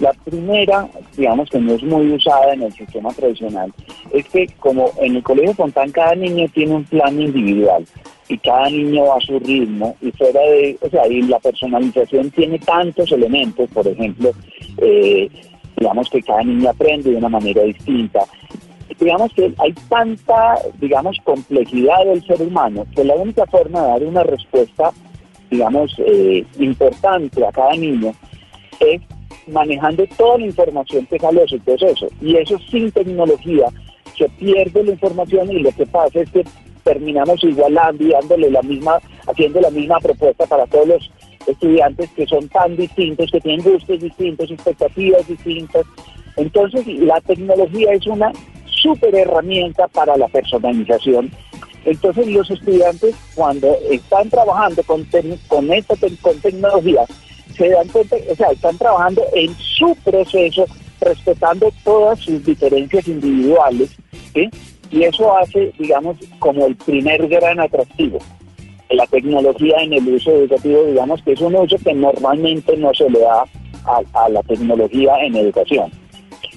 La 0.00 0.12
primera, 0.24 0.88
digamos 1.16 1.50
que 1.50 1.58
no 1.58 1.74
es 1.74 1.82
muy 1.82 2.10
usada 2.12 2.54
en 2.54 2.62
el 2.62 2.72
sistema 2.72 3.10
tradicional, 3.10 3.72
es 4.12 4.26
que 4.28 4.46
como 4.58 4.90
en 4.98 5.16
el 5.16 5.22
Colegio 5.22 5.52
Fontán 5.52 5.90
cada 5.90 6.14
niño 6.14 6.46
tiene 6.54 6.76
un 6.76 6.84
plan 6.84 7.20
individual 7.20 7.84
y 8.28 8.38
cada 8.38 8.70
niño 8.70 9.04
va 9.04 9.16
a 9.16 9.20
su 9.20 9.38
ritmo 9.38 9.96
y 10.00 10.10
fuera 10.12 10.40
de, 10.40 10.78
o 10.80 10.88
sea, 10.88 11.06
y 11.06 11.22
la 11.22 11.38
personalización 11.38 12.30
tiene 12.30 12.58
tantos 12.60 13.12
elementos, 13.12 13.68
por 13.70 13.86
ejemplo, 13.86 14.30
eh, 14.78 15.28
digamos 15.76 16.08
que 16.08 16.22
cada 16.22 16.44
niño 16.44 16.70
aprende 16.70 17.10
de 17.10 17.16
una 17.16 17.28
manera 17.28 17.62
distinta. 17.62 18.20
Digamos 18.98 19.32
que 19.34 19.52
hay 19.58 19.72
tanta, 19.88 20.56
digamos, 20.78 21.18
complejidad 21.24 22.04
del 22.06 22.24
ser 22.24 22.40
humano 22.42 22.86
que 22.94 23.04
la 23.04 23.14
única 23.14 23.44
forma 23.46 23.82
de 23.82 23.88
dar 23.88 24.02
una 24.04 24.22
respuesta, 24.22 24.92
digamos, 25.50 25.94
eh, 25.98 26.44
importante 26.58 27.44
a 27.44 27.52
cada 27.52 27.74
niño 27.74 28.12
es 28.80 29.00
manejando 29.48 30.06
toda 30.16 30.38
la 30.38 30.46
información 30.46 31.06
que 31.06 31.18
sale 31.18 31.40
de 31.42 31.48
su 31.48 31.58
proceso. 31.60 32.08
Y 32.20 32.36
eso 32.36 32.58
sin 32.70 32.90
tecnología 32.92 33.66
se 34.16 34.28
pierde 34.30 34.84
la 34.84 34.92
información 34.92 35.50
y 35.50 35.60
lo 35.60 35.72
que 35.72 35.86
pasa 35.86 36.20
es 36.20 36.30
que 36.30 36.44
terminamos 36.84 37.42
igualando 37.44 38.04
y 38.04 38.10
dándole 38.10 38.50
la 38.50 38.62
misma, 38.62 38.98
haciendo 39.26 39.60
la 39.60 39.70
misma 39.70 39.98
propuesta 40.00 40.46
para 40.46 40.66
todos 40.66 40.88
los 40.88 41.10
estudiantes 41.46 42.10
que 42.10 42.26
son 42.26 42.48
tan 42.48 42.76
distintos, 42.76 43.30
que 43.30 43.40
tienen 43.40 43.64
gustos 43.64 44.00
distintos, 44.00 44.50
expectativas 44.50 45.26
distintas. 45.26 45.84
Entonces, 46.36 46.86
la 46.86 47.20
tecnología 47.20 47.92
es 47.92 48.06
una 48.06 48.32
súper 48.66 49.14
herramienta 49.14 49.88
para 49.88 50.16
la 50.16 50.28
personalización. 50.28 51.30
Entonces, 51.84 52.26
los 52.28 52.50
estudiantes, 52.50 53.14
cuando 53.34 53.74
están 53.90 54.28
trabajando 54.28 54.82
con, 54.84 55.06
con 55.48 55.72
esta 55.72 55.94
con 56.20 56.40
tecnología, 56.40 57.04
se 57.56 57.68
dan 57.68 57.88
cuenta, 57.88 58.16
o 58.30 58.34
sea, 58.34 58.50
están 58.50 58.76
trabajando 58.78 59.22
en 59.34 59.54
su 59.56 59.94
proceso, 60.04 60.66
respetando 61.00 61.70
todas 61.84 62.18
sus 62.20 62.44
diferencias 62.44 63.06
individuales, 63.08 63.90
y 64.90 65.04
eso 65.04 65.36
hace, 65.36 65.72
digamos, 65.78 66.16
como 66.38 66.66
el 66.66 66.76
primer 66.76 67.26
gran 67.28 67.60
atractivo. 67.60 68.18
La 68.90 69.06
tecnología 69.06 69.76
en 69.82 69.92
el 69.92 70.08
uso 70.08 70.32
educativo, 70.32 70.84
digamos 70.84 71.22
que 71.22 71.32
es 71.32 71.40
un 71.40 71.54
uso 71.54 71.76
que 71.78 71.94
normalmente 71.94 72.76
no 72.76 72.92
se 72.92 73.08
le 73.08 73.20
da 73.20 73.44
a, 74.14 74.28
la 74.28 74.42
tecnología 74.42 75.14
en 75.22 75.36
educación. 75.36 75.92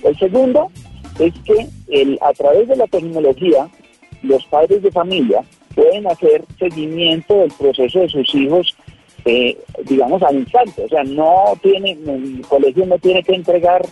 El 0.04 0.18
segundo 0.18 0.72
es 1.20 1.34
que 1.46 1.68
el, 1.90 2.18
a 2.22 2.34
través 2.34 2.68
de 2.68 2.76
la 2.76 2.88
tecnología, 2.88 3.68
los 4.24 4.44
padres 4.46 4.82
de 4.82 4.92
familia 4.92 5.44
pueden 5.76 6.08
hacer 6.08 6.44
seguimiento 6.58 7.36
del 7.36 7.52
proceso 7.52 8.00
de 8.00 8.10
sus 8.10 8.34
hijos 8.34 8.76
eh, 9.26 9.58
digamos, 9.86 10.22
al 10.24 10.38
instante. 10.38 10.84
O 10.84 10.90
sea, 10.90 11.04
no 11.04 11.54
tiene, 11.62 11.92
el 11.92 12.42
colegio 12.48 12.86
no 12.86 12.98
tiene 13.00 13.24
que 13.24 13.36
entregar 13.36 13.86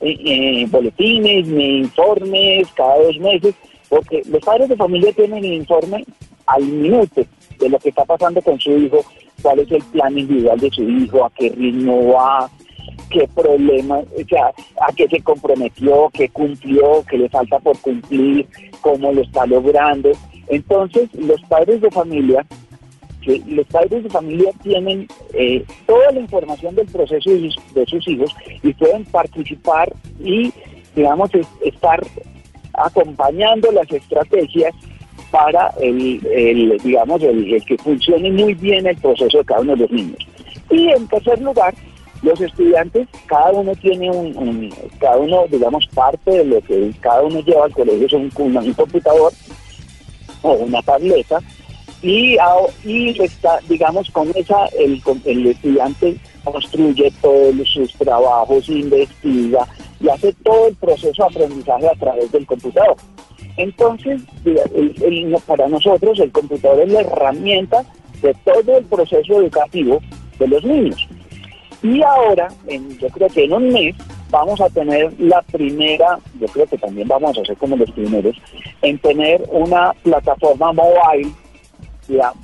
eh, 0.00 0.16
eh, 0.24 0.66
boletines 0.70 1.46
ni 1.48 1.78
informes 1.78 2.68
cada 2.74 2.98
dos 3.02 3.18
meses, 3.18 3.54
porque 3.88 4.22
los 4.28 4.42
padres 4.44 4.68
de 4.68 4.76
familia 4.76 5.12
tienen 5.12 5.44
informe 5.44 6.04
al 6.46 6.64
minuto 6.64 7.24
de 7.58 7.68
lo 7.68 7.78
que 7.78 7.88
está 7.88 8.04
pasando 8.04 8.40
con 8.42 8.60
su 8.60 8.76
hijo, 8.76 9.04
cuál 9.42 9.60
es 9.60 9.70
el 9.70 9.82
plan 9.84 10.16
individual 10.18 10.58
de 10.58 10.70
su 10.70 10.82
hijo, 10.82 11.24
a 11.24 11.30
qué 11.30 11.48
ritmo 11.50 12.12
va, 12.12 12.50
qué 13.10 13.28
problema, 13.34 13.98
o 13.98 14.28
sea, 14.28 14.52
a 14.86 14.92
qué 14.94 15.08
se 15.08 15.20
comprometió, 15.22 16.10
qué 16.12 16.28
cumplió, 16.28 17.04
qué 17.08 17.18
le 17.18 17.28
falta 17.28 17.58
por 17.58 17.78
cumplir, 17.78 18.46
cómo 18.80 19.12
lo 19.12 19.22
está 19.22 19.46
logrando. 19.46 20.12
Entonces, 20.48 21.08
los 21.14 21.40
padres 21.42 21.80
de 21.80 21.90
familia 21.90 22.46
los 23.26 23.66
padres 23.66 24.04
de 24.04 24.10
familia 24.10 24.50
tienen 24.62 25.08
eh, 25.34 25.64
toda 25.86 26.12
la 26.12 26.20
información 26.20 26.74
del 26.74 26.86
proceso 26.86 27.30
de 27.30 27.86
sus, 27.86 28.08
hijos 28.08 28.30
y 28.62 28.72
pueden 28.74 29.04
participar 29.06 29.92
y, 30.22 30.52
digamos, 30.94 31.30
estar 31.64 32.00
acompañando 32.74 33.70
las 33.72 33.90
estrategias 33.90 34.74
para 35.30 35.72
el, 35.80 36.78
digamos, 36.82 37.22
el, 37.22 37.62
que 37.64 37.76
funcione 37.78 38.30
muy 38.30 38.54
bien 38.54 38.86
el 38.86 38.96
proceso 38.96 39.38
de 39.38 39.44
cada 39.44 39.60
uno 39.60 39.72
de 39.74 39.82
los 39.82 39.90
niños. 39.90 40.18
Y 40.70 40.88
en 40.88 41.06
tercer 41.08 41.40
lugar, 41.40 41.74
los 42.22 42.40
estudiantes, 42.40 43.08
cada 43.26 43.50
uno 43.52 43.74
tiene 43.76 44.10
un, 44.10 44.72
cada 44.98 45.16
uno, 45.16 45.46
digamos, 45.50 45.86
parte 45.94 46.30
de 46.30 46.44
lo 46.44 46.60
que 46.60 46.92
cada 47.00 47.22
uno 47.22 47.40
lleva 47.40 47.64
al 47.64 47.72
colegio 47.72 48.06
es 48.06 48.12
un, 48.12 48.30
un 48.36 48.72
computador 48.74 49.32
o 50.42 50.52
una 50.52 50.82
tableta 50.82 51.40
y, 52.06 53.20
está, 53.20 53.58
digamos, 53.68 54.10
con 54.10 54.30
esa 54.34 54.66
el, 54.78 55.02
el 55.24 55.46
estudiante 55.48 56.16
construye 56.44 57.12
todos 57.20 57.68
sus 57.68 57.92
trabajos, 57.94 58.68
investiga 58.68 59.66
y 60.00 60.08
hace 60.08 60.32
todo 60.44 60.68
el 60.68 60.76
proceso 60.76 61.24
de 61.24 61.34
aprendizaje 61.34 61.88
a 61.88 61.98
través 61.98 62.30
del 62.30 62.46
computador. 62.46 62.96
Entonces, 63.56 64.22
para 65.46 65.66
nosotros 65.68 66.20
el 66.20 66.30
computador 66.30 66.80
es 66.80 66.92
la 66.92 67.00
herramienta 67.00 67.84
de 68.22 68.34
todo 68.44 68.78
el 68.78 68.84
proceso 68.84 69.40
educativo 69.40 70.00
de 70.38 70.46
los 70.46 70.62
niños. 70.62 71.08
Y 71.82 72.02
ahora, 72.02 72.48
en, 72.68 72.96
yo 72.98 73.08
creo 73.08 73.28
que 73.28 73.44
en 73.44 73.52
un 73.52 73.72
mes, 73.72 73.96
vamos 74.30 74.60
a 74.60 74.68
tener 74.68 75.12
la 75.18 75.42
primera, 75.42 76.18
yo 76.40 76.46
creo 76.48 76.66
que 76.66 76.78
también 76.78 77.08
vamos 77.08 77.36
a 77.36 77.44
ser 77.44 77.56
como 77.56 77.76
los 77.76 77.90
primeros, 77.90 78.36
en 78.82 78.98
tener 78.98 79.42
una 79.50 79.92
plataforma 80.02 80.72
mobile 80.72 81.32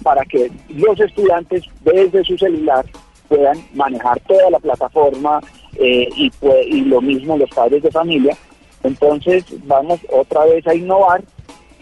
para 0.02 0.24
que 0.24 0.50
los 0.68 0.98
estudiantes 1.00 1.64
desde 1.82 2.24
su 2.24 2.36
celular 2.36 2.84
puedan 3.28 3.58
manejar 3.74 4.20
toda 4.20 4.50
la 4.50 4.58
plataforma 4.58 5.40
eh, 5.76 6.08
y, 6.16 6.30
y 6.66 6.80
lo 6.82 7.00
mismo 7.00 7.36
los 7.36 7.50
padres 7.50 7.82
de 7.82 7.90
familia. 7.90 8.36
Entonces 8.82 9.44
vamos 9.64 10.00
otra 10.10 10.44
vez 10.44 10.66
a 10.66 10.74
innovar 10.74 11.22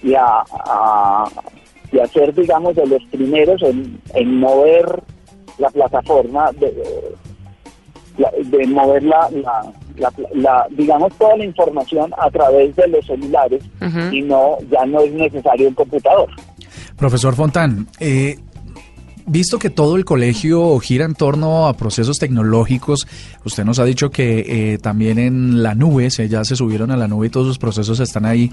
y 0.03 0.15
a, 0.15 0.43
y 1.93 1.99
a 1.99 2.07
ser, 2.07 2.35
digamos, 2.35 2.75
de 2.77 2.87
los 2.87 3.03
primeros 3.05 3.63
en, 3.63 4.41
mover 4.41 5.03
la 5.59 5.71
plataforma, 5.71 6.53
de, 6.53 6.73
de 8.45 8.67
mover 8.67 9.03
la, 9.03 9.29
la, 10.35 10.67
digamos, 10.71 11.13
toda 11.15 11.37
la 11.37 11.45
información 11.45 12.13
a 12.19 12.31
través 12.31 12.75
de 12.77 12.89
los 12.89 13.07
celulares 13.07 13.63
y 14.13 14.23
no 14.23 14.59
ya 14.71 14.85
no 14.87 15.01
es 15.01 15.13
necesario 15.13 15.69
un 15.69 15.75
computador. 15.75 16.29
Profesor 17.01 17.35
Fontán, 17.35 17.89
eh, 17.99 18.39
visto 19.25 19.59
que 19.59 19.71
todo 19.71 19.97
el 19.97 20.05
colegio 20.05 20.79
gira 20.81 21.07
en 21.07 21.15
torno 21.15 21.67
a 21.67 21.73
procesos 21.73 22.19
tecnológicos, 22.19 23.09
usted 23.43 23.65
nos 23.65 23.79
ha 23.79 23.87
dicho 23.87 24.11
que 24.11 24.75
eh, 24.75 24.79
también 24.79 25.19
en 25.19 25.63
la 25.63 25.75
nube, 25.75 26.11
ya 26.11 26.45
se 26.45 26.57
subieron 26.57 26.91
a 26.91 26.99
la 26.99 27.09
nube 27.09 27.29
y 27.29 27.31
todos 27.31 27.47
los 27.47 27.59
procesos 27.59 28.01
están 28.01 28.27
ahí 28.27 28.53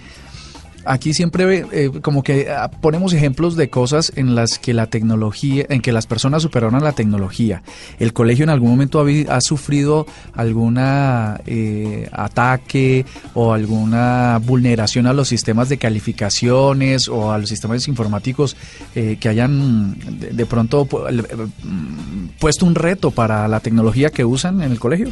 aquí 0.87 1.13
siempre 1.13 1.65
eh, 1.71 1.91
como 2.01 2.23
que 2.23 2.49
ah, 2.49 2.69
ponemos 2.69 3.13
ejemplos 3.13 3.55
de 3.55 3.69
cosas 3.69 4.11
en 4.15 4.35
las 4.35 4.59
que 4.59 4.73
la 4.73 4.87
tecnología, 4.87 5.65
en 5.69 5.81
que 5.81 5.91
las 5.91 6.07
personas 6.07 6.43
superaron 6.43 6.75
a 6.75 6.79
la 6.79 6.93
tecnología. 6.93 7.63
El 7.99 8.13
colegio 8.13 8.43
en 8.43 8.49
algún 8.49 8.71
momento 8.71 9.05
ha, 9.29 9.41
sufrido 9.41 10.05
alguna 10.33 11.39
eh, 11.45 12.09
ataque 12.11 13.05
o 13.33 13.53
alguna 13.53 14.39
vulneración 14.43 15.07
a 15.07 15.13
los 15.13 15.27
sistemas 15.27 15.69
de 15.69 15.77
calificaciones 15.77 17.07
o 17.07 17.31
a 17.31 17.37
los 17.37 17.49
sistemas 17.49 17.87
informáticos 17.87 18.55
eh, 18.95 19.17
que 19.19 19.29
hayan 19.29 19.95
de 19.99 20.45
pronto 20.45 20.85
mm, 20.85 22.27
puesto 22.39 22.65
un 22.65 22.75
reto 22.75 23.11
para 23.11 23.47
la 23.47 23.59
tecnología 23.59 24.09
que 24.09 24.25
usan 24.25 24.61
en 24.61 24.71
el 24.71 24.79
colegio. 24.79 25.09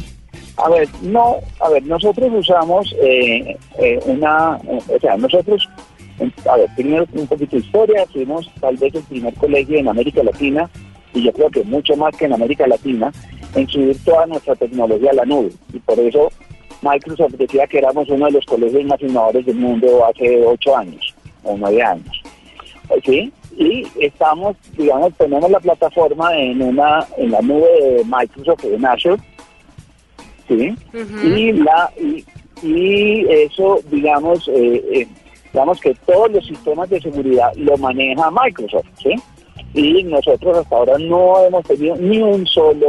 A 0.56 0.70
ver, 0.70 0.88
no, 1.02 1.36
a 1.60 1.68
ver, 1.68 1.82
nosotros 1.84 2.30
usamos 2.32 2.94
eh, 3.02 3.56
eh, 3.78 4.00
una, 4.06 4.56
o 4.56 4.98
sea, 5.00 5.16
nosotros, 5.16 5.68
a 6.50 6.56
ver, 6.56 6.68
primero 6.74 7.06
un 7.12 7.26
poquito 7.26 7.56
de 7.56 7.62
historia, 7.62 8.06
fuimos 8.06 8.50
tal 8.60 8.76
vez 8.76 8.94
el 8.94 9.02
primer 9.02 9.34
colegio 9.34 9.78
en 9.78 9.88
América 9.88 10.22
Latina, 10.22 10.70
y 11.12 11.22
yo 11.22 11.32
creo 11.32 11.50
que 11.50 11.62
mucho 11.64 11.94
más 11.96 12.16
que 12.16 12.24
en 12.24 12.32
América 12.32 12.66
Latina, 12.66 13.12
en 13.54 13.68
subir 13.68 13.96
toda 14.04 14.26
nuestra 14.26 14.54
tecnología 14.54 15.10
a 15.10 15.14
la 15.14 15.24
nube. 15.24 15.50
Y 15.72 15.78
por 15.78 15.98
eso 15.98 16.30
Microsoft 16.82 17.34
decía 17.34 17.66
que 17.66 17.78
éramos 17.78 18.08
uno 18.08 18.26
de 18.26 18.32
los 18.32 18.44
colegios 18.44 18.84
más 18.84 19.00
innovadores 19.00 19.46
del 19.46 19.56
mundo 19.56 20.04
hace 20.06 20.44
ocho 20.44 20.76
años 20.76 21.14
o 21.42 21.56
nueve 21.56 21.82
años. 21.82 22.22
¿Sí? 23.04 23.32
Y 23.56 23.86
estamos, 24.00 24.56
digamos, 24.76 25.12
tenemos 25.14 25.50
la 25.50 25.60
plataforma 25.60 26.36
en 26.36 26.62
una 26.62 27.06
en 27.16 27.30
la 27.30 27.40
nube 27.40 27.68
de 27.80 28.04
Microsoft, 28.04 28.64
en 28.64 28.84
Azure, 28.84 29.16
¿sí? 30.48 30.74
y, 31.24 31.52
la, 31.52 31.90
y, 32.62 33.26
eso, 33.28 33.80
digamos, 33.90 34.48
eh, 34.48 34.82
eh, 34.92 35.08
digamos 35.52 35.80
que 35.80 35.94
todos 36.06 36.30
los 36.30 36.46
sistemas 36.46 36.88
de 36.90 37.00
seguridad 37.00 37.52
lo 37.56 37.76
maneja 37.76 38.30
Microsoft, 38.30 38.86
¿sí? 39.02 39.14
Y 39.74 40.02
nosotros 40.04 40.58
hasta 40.58 40.76
ahora 40.76 40.98
no 40.98 41.44
hemos 41.44 41.64
tenido 41.64 41.96
ni 41.96 42.18
un 42.18 42.46
solo, 42.46 42.86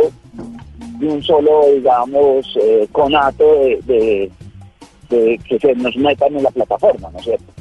ni 0.99 1.07
un 1.07 1.21
solo, 1.21 1.63
digamos, 1.73 2.57
eh, 2.61 2.87
conato 2.91 3.43
de, 3.43 3.79
de, 3.85 4.31
de 5.09 5.39
que 5.47 5.59
se 5.59 5.75
nos 5.75 5.95
metan 5.97 6.35
en 6.35 6.43
la 6.43 6.51
plataforma, 6.51 7.09
¿no 7.11 7.19
es 7.19 7.25
cierto? 7.25 7.57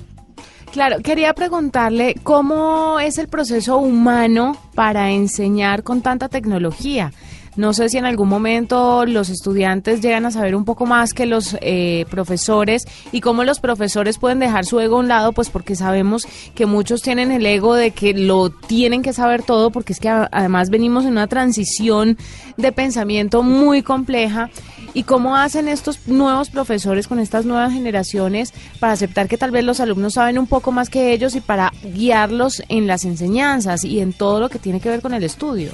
Claro, 0.76 0.98
quería 1.02 1.32
preguntarle 1.32 2.16
cómo 2.22 3.00
es 3.00 3.16
el 3.16 3.28
proceso 3.28 3.78
humano 3.78 4.58
para 4.74 5.10
enseñar 5.10 5.82
con 5.82 6.02
tanta 6.02 6.28
tecnología. 6.28 7.12
No 7.56 7.72
sé 7.72 7.88
si 7.88 7.96
en 7.96 8.04
algún 8.04 8.28
momento 8.28 9.06
los 9.06 9.30
estudiantes 9.30 10.02
llegan 10.02 10.26
a 10.26 10.30
saber 10.30 10.54
un 10.54 10.66
poco 10.66 10.84
más 10.84 11.14
que 11.14 11.24
los 11.24 11.56
eh, 11.62 12.04
profesores 12.10 12.84
y 13.12 13.22
cómo 13.22 13.44
los 13.44 13.60
profesores 13.60 14.18
pueden 14.18 14.40
dejar 14.40 14.66
su 14.66 14.78
ego 14.78 14.96
a 14.96 15.00
un 15.00 15.08
lado, 15.08 15.32
pues 15.32 15.48
porque 15.48 15.74
sabemos 15.74 16.26
que 16.54 16.66
muchos 16.66 17.00
tienen 17.00 17.32
el 17.32 17.46
ego 17.46 17.74
de 17.74 17.92
que 17.92 18.12
lo 18.12 18.50
tienen 18.50 19.02
que 19.02 19.14
saber 19.14 19.42
todo, 19.42 19.70
porque 19.70 19.94
es 19.94 20.00
que 20.00 20.10
además 20.10 20.68
venimos 20.68 21.04
en 21.04 21.12
una 21.12 21.28
transición 21.28 22.18
de 22.58 22.72
pensamiento 22.72 23.42
muy 23.42 23.82
compleja. 23.82 24.50
¿Y 24.92 25.02
cómo 25.02 25.36
hacen 25.36 25.68
estos 25.68 26.08
nuevos 26.08 26.48
profesores 26.48 27.06
con 27.06 27.20
estas 27.20 27.44
nuevas 27.44 27.72
generaciones 27.72 28.54
para 28.80 28.94
aceptar 28.94 29.28
que 29.28 29.36
tal 29.36 29.50
vez 29.50 29.62
los 29.62 29.80
alumnos 29.80 30.14
saben 30.14 30.38
un 30.38 30.46
poco 30.46 30.72
más 30.72 30.88
que 30.88 31.12
ellos 31.12 31.34
y 31.36 31.40
para 31.40 31.70
guiarlos 31.82 32.62
en 32.68 32.86
las 32.86 33.04
enseñanzas 33.04 33.84
y 33.84 34.00
en 34.00 34.14
todo 34.14 34.40
lo 34.40 34.48
que 34.48 34.58
tiene 34.58 34.80
que 34.80 34.88
ver 34.88 35.02
con 35.02 35.12
el 35.12 35.22
estudio? 35.22 35.72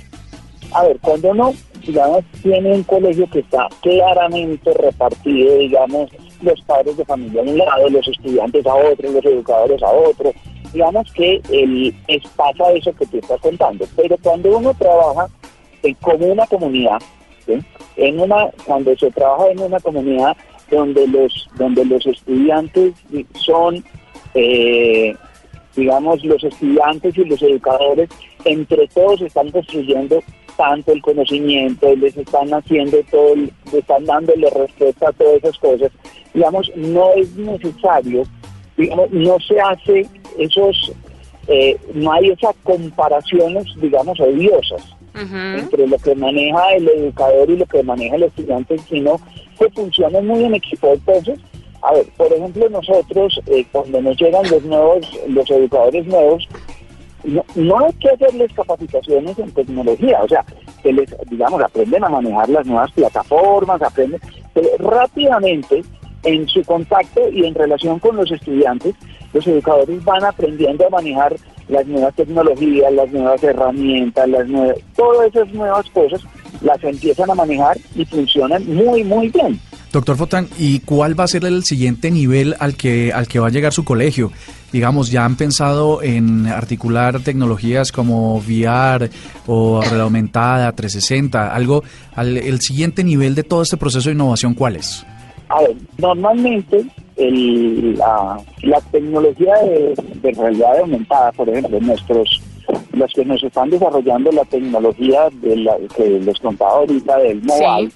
A 0.72 0.82
ver, 0.82 0.98
cuando 1.00 1.30
uno 1.30 1.54
digamos, 1.86 2.24
tiene 2.42 2.72
un 2.72 2.82
colegio 2.84 3.28
que 3.30 3.40
está 3.40 3.68
claramente 3.80 4.72
repartido, 4.74 5.58
digamos, 5.58 6.10
los 6.40 6.60
padres 6.62 6.96
de 6.96 7.04
familia 7.04 7.40
a 7.40 7.44
un 7.44 7.58
lado, 7.58 7.88
los 7.90 8.06
estudiantes 8.08 8.66
a 8.66 8.74
otro, 8.74 9.10
los 9.10 9.24
educadores 9.24 9.82
a 9.82 9.90
otro. 9.90 10.32
Digamos 10.72 11.12
que 11.12 11.40
el, 11.50 11.94
es, 12.08 12.22
pasa 12.36 12.72
eso 12.72 12.92
que 12.94 13.06
tú 13.06 13.18
estás 13.18 13.40
contando. 13.40 13.86
Pero 13.96 14.16
cuando 14.22 14.56
uno 14.56 14.74
trabaja 14.74 15.28
en, 15.82 15.94
como 15.94 16.26
una 16.26 16.46
comunidad, 16.46 16.98
en 17.96 18.20
una, 18.20 18.50
cuando 18.64 18.96
se 18.96 19.10
trabaja 19.10 19.50
en 19.50 19.60
una 19.60 19.80
comunidad 19.80 20.36
donde 20.70 21.06
los, 21.06 21.48
donde 21.56 21.84
los 21.84 22.04
estudiantes 22.06 22.94
son, 23.34 23.84
eh, 24.34 25.14
digamos, 25.76 26.24
los 26.24 26.42
estudiantes 26.42 27.16
y 27.16 27.24
los 27.24 27.42
educadores, 27.42 28.08
entre 28.44 28.88
todos 28.88 29.20
están 29.20 29.50
construyendo 29.50 30.22
tanto 30.56 30.92
el 30.92 31.02
conocimiento, 31.02 31.94
les 31.96 32.16
están 32.16 32.52
haciendo 32.52 32.98
todo, 33.10 33.34
le 33.36 33.78
están 33.78 34.04
dándole 34.04 34.48
respuesta 34.50 35.08
a 35.08 35.12
todas 35.12 35.36
esas 35.36 35.58
cosas. 35.58 35.90
Digamos, 36.34 36.70
no 36.76 37.12
es 37.14 37.34
necesario, 37.36 38.24
digamos, 38.76 39.10
no 39.10 39.38
se 39.40 39.60
hace 39.60 40.06
esos, 40.38 40.92
eh, 41.48 41.76
no 41.94 42.12
hay 42.12 42.30
esas 42.30 42.54
comparaciones, 42.62 43.66
digamos, 43.76 44.18
odiosas 44.20 44.82
entre 45.14 45.86
lo 45.86 45.98
que 45.98 46.14
maneja 46.14 46.72
el 46.74 46.88
educador 46.88 47.50
y 47.50 47.58
lo 47.58 47.66
que 47.66 47.82
maneja 47.82 48.16
el 48.16 48.22
estudiante, 48.22 48.78
sino 48.88 49.20
que 49.58 49.68
funciona 49.70 50.20
muy 50.22 50.44
en 50.44 50.54
equipo. 50.54 50.90
Entonces, 50.90 51.38
a 51.82 51.92
ver, 51.92 52.06
por 52.16 52.32
ejemplo, 52.32 52.68
nosotros, 52.70 53.40
eh, 53.46 53.66
cuando 53.72 54.00
nos 54.00 54.16
llegan 54.16 54.48
los 54.48 54.62
nuevos, 54.62 55.06
los 55.28 55.50
educadores 55.50 56.06
nuevos, 56.06 56.48
no, 57.24 57.78
hay 57.78 57.92
que 57.94 58.10
hacerles 58.10 58.52
capacitaciones 58.52 59.38
en 59.38 59.50
tecnología, 59.52 60.20
o 60.22 60.28
sea, 60.28 60.44
que 60.82 60.92
les, 60.92 61.14
digamos, 61.30 61.62
aprenden 61.62 62.04
a 62.04 62.08
manejar 62.08 62.48
las 62.48 62.66
nuevas 62.66 62.90
plataformas, 62.92 63.80
aprenden 63.82 64.20
rápidamente 64.78 65.82
en 66.24 66.48
su 66.48 66.62
contacto 66.64 67.28
y 67.30 67.46
en 67.46 67.54
relación 67.54 67.98
con 67.98 68.16
los 68.16 68.30
estudiantes, 68.30 68.94
los 69.32 69.46
educadores 69.46 70.04
van 70.04 70.24
aprendiendo 70.24 70.86
a 70.86 70.90
manejar 70.90 71.34
las 71.68 71.86
nuevas 71.86 72.14
tecnologías, 72.14 72.92
las 72.92 73.10
nuevas 73.10 73.42
herramientas, 73.42 74.28
las 74.28 74.46
nuevas, 74.48 74.76
todas 74.94 75.28
esas 75.28 75.52
nuevas 75.52 75.88
cosas 75.90 76.20
las 76.60 76.82
empiezan 76.84 77.30
a 77.30 77.34
manejar 77.34 77.76
y 77.94 78.04
funcionan 78.04 78.66
muy, 78.66 79.02
muy 79.04 79.28
bien. 79.28 79.58
Doctor 79.92 80.16
Fotán, 80.16 80.48
¿y 80.58 80.80
cuál 80.80 81.18
va 81.18 81.24
a 81.24 81.28
ser 81.28 81.44
el 81.44 81.64
siguiente 81.64 82.10
nivel 82.10 82.56
al 82.58 82.76
que, 82.76 83.12
al 83.12 83.28
que 83.28 83.38
va 83.38 83.48
a 83.48 83.50
llegar 83.50 83.74
su 83.74 83.84
colegio? 83.84 84.32
Digamos, 84.72 85.10
¿ya 85.10 85.26
han 85.26 85.36
pensado 85.36 86.02
en 86.02 86.46
articular 86.46 87.20
tecnologías 87.20 87.92
como 87.92 88.36
VR 88.38 89.10
o 89.46 89.80
realidad 89.82 90.00
aumentada, 90.00 90.72
360? 90.72 91.54
Algo, 91.54 91.82
al, 92.14 92.38
el 92.38 92.60
siguiente 92.60 93.04
nivel 93.04 93.34
de 93.34 93.42
todo 93.42 93.60
este 93.60 93.76
proceso 93.76 94.08
de 94.08 94.14
innovación, 94.14 94.54
¿cuál 94.54 94.76
es? 94.76 95.04
A 95.50 95.60
ver, 95.60 95.76
normalmente 95.98 96.86
la, 97.18 98.38
tecnología 98.90 99.54
de, 99.56 100.32
realidad 100.32 100.78
aumentada, 100.80 101.32
por 101.32 101.48
ejemplo, 101.50 101.78
nuestros 101.80 102.40
los 102.92 103.12
que 103.12 103.24
nos 103.24 103.42
están 103.42 103.68
desarrollando 103.68 104.30
la 104.32 104.44
tecnología 104.44 105.28
de 105.42 105.56
la, 105.56 105.76
que 105.94 106.20
les 106.20 106.38
contaba 106.38 106.72
ahorita 106.72 107.18
del 107.18 107.42
mobile, 107.42 107.90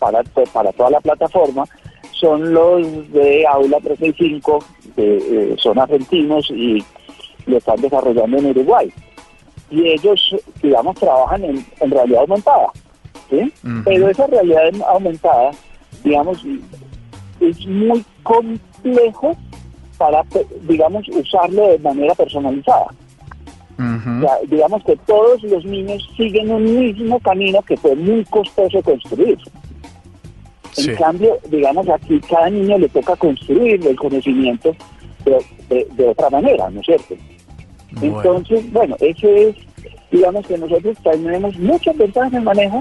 para, 0.00 0.24
para 0.52 0.72
toda 0.72 0.90
la 0.90 1.00
plataforma 1.00 1.64
son 2.20 2.52
los 2.52 3.12
de 3.12 3.46
Aula 3.46 3.78
365, 3.78 4.58
que 4.94 5.16
eh, 5.16 5.56
son 5.58 5.78
argentinos 5.78 6.50
y 6.50 6.84
lo 7.46 7.56
están 7.56 7.80
desarrollando 7.80 8.38
en 8.38 8.46
Uruguay. 8.46 8.92
Y 9.70 9.86
ellos, 9.88 10.34
digamos, 10.62 10.96
trabajan 10.96 11.44
en, 11.44 11.90
realidad 11.90 12.20
aumentada. 12.22 12.72
¿sí? 13.30 13.52
Pero 13.84 14.08
esa 14.08 14.26
realidad 14.26 14.70
aumentada, 14.88 15.52
digamos, 16.02 16.44
es 17.40 17.66
muy 17.66 18.04
complejo 18.22 19.36
para, 19.96 20.24
digamos, 20.62 21.08
usarlo 21.08 21.68
de 21.68 21.78
manera 21.78 22.14
personalizada. 22.14 22.88
digamos 24.48 24.84
que 24.84 24.96
todos 25.06 25.42
los 25.44 25.64
niños 25.64 26.06
siguen 26.16 26.50
un 26.50 26.64
mismo 26.64 27.18
camino 27.20 27.62
que 27.62 27.76
fue 27.76 27.94
muy 27.94 28.24
costoso 28.24 28.82
construir. 28.82 29.38
En 30.76 30.96
cambio, 30.96 31.38
digamos, 31.48 31.88
aquí 31.88 32.20
cada 32.20 32.48
niño 32.50 32.78
le 32.78 32.88
toca 32.88 33.16
construir 33.16 33.86
el 33.86 33.96
conocimiento 33.96 34.74
de, 35.24 36.06
otra 36.08 36.30
manera, 36.30 36.70
¿no 36.70 36.80
es 36.80 36.86
cierto? 36.86 37.14
Entonces, 38.00 38.72
bueno, 38.72 38.96
eso 39.00 39.28
es, 39.28 39.56
digamos 40.10 40.46
que 40.46 40.58
nosotros 40.58 40.96
tenemos 41.02 41.56
muchas 41.58 41.96
ventajas 41.96 42.32
en 42.32 42.38
el 42.38 42.44
manejo 42.44 42.80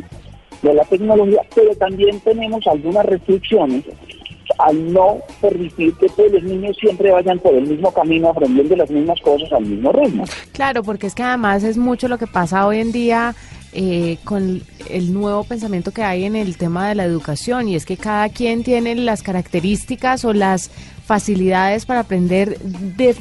de 0.61 0.73
la 0.73 0.83
tecnología, 0.85 1.41
pero 1.55 1.75
también 1.75 2.19
tenemos 2.19 2.65
algunas 2.67 3.05
restricciones 3.05 3.83
al 4.57 4.91
no 4.91 5.19
permitir 5.39 5.93
que 5.95 6.09
todos 6.09 6.31
los 6.31 6.43
niños 6.43 6.75
siempre 6.77 7.11
vayan 7.11 7.39
por 7.39 7.53
el 7.53 7.67
mismo 7.67 7.93
camino 7.93 8.29
aprendiendo 8.29 8.75
las 8.75 8.89
mismas 8.89 9.19
cosas 9.21 9.51
al 9.53 9.65
mismo 9.65 9.91
ritmo. 9.91 10.25
Claro, 10.53 10.83
porque 10.83 11.07
es 11.07 11.15
que 11.15 11.23
además 11.23 11.63
es 11.63 11.77
mucho 11.77 12.07
lo 12.07 12.17
que 12.17 12.27
pasa 12.27 12.65
hoy 12.65 12.79
en 12.79 12.91
día 12.91 13.35
eh, 13.71 14.17
con 14.23 14.63
el 14.89 15.13
nuevo 15.13 15.43
pensamiento 15.43 15.91
que 15.91 16.03
hay 16.03 16.25
en 16.25 16.35
el 16.35 16.57
tema 16.57 16.89
de 16.89 16.95
la 16.95 17.05
educación 17.05 17.67
y 17.67 17.75
es 17.75 17.85
que 17.85 17.97
cada 17.97 18.29
quien 18.29 18.63
tiene 18.63 18.95
las 18.95 19.21
características 19.21 20.25
o 20.25 20.33
las 20.33 20.71
facilidades 21.05 21.85
para 21.85 22.01
aprender 22.01 22.59
de, 22.59 23.15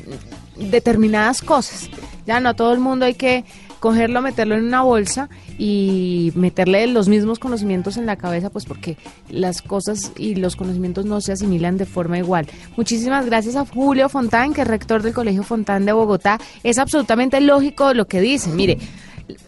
determinadas 0.56 1.42
cosas. 1.42 1.90
Ya 2.26 2.40
no 2.40 2.50
a 2.50 2.54
todo 2.54 2.72
el 2.72 2.80
mundo 2.80 3.04
hay 3.04 3.14
que 3.14 3.44
cogerlo, 3.78 4.22
meterlo 4.22 4.56
en 4.56 4.64
una 4.64 4.82
bolsa 4.82 5.28
y 5.56 6.32
meterle 6.34 6.86
los 6.86 7.08
mismos 7.08 7.38
conocimientos 7.38 7.96
en 7.96 8.06
la 8.06 8.16
cabeza, 8.16 8.50
pues 8.50 8.64
porque 8.64 8.96
las 9.28 9.62
cosas 9.62 10.12
y 10.16 10.34
los 10.34 10.56
conocimientos 10.56 11.04
no 11.04 11.20
se 11.20 11.32
asimilan 11.32 11.76
de 11.76 11.86
forma 11.86 12.18
igual. 12.18 12.46
Muchísimas 12.76 13.26
gracias 13.26 13.56
a 13.56 13.66
Julio 13.66 14.08
Fontán, 14.08 14.54
que 14.54 14.62
es 14.62 14.68
rector 14.68 15.02
del 15.02 15.14
Colegio 15.14 15.42
Fontán 15.42 15.84
de 15.84 15.92
Bogotá. 15.92 16.38
Es 16.62 16.78
absolutamente 16.78 17.40
lógico 17.40 17.94
lo 17.94 18.06
que 18.06 18.20
dice. 18.20 18.50
Mire, 18.50 18.78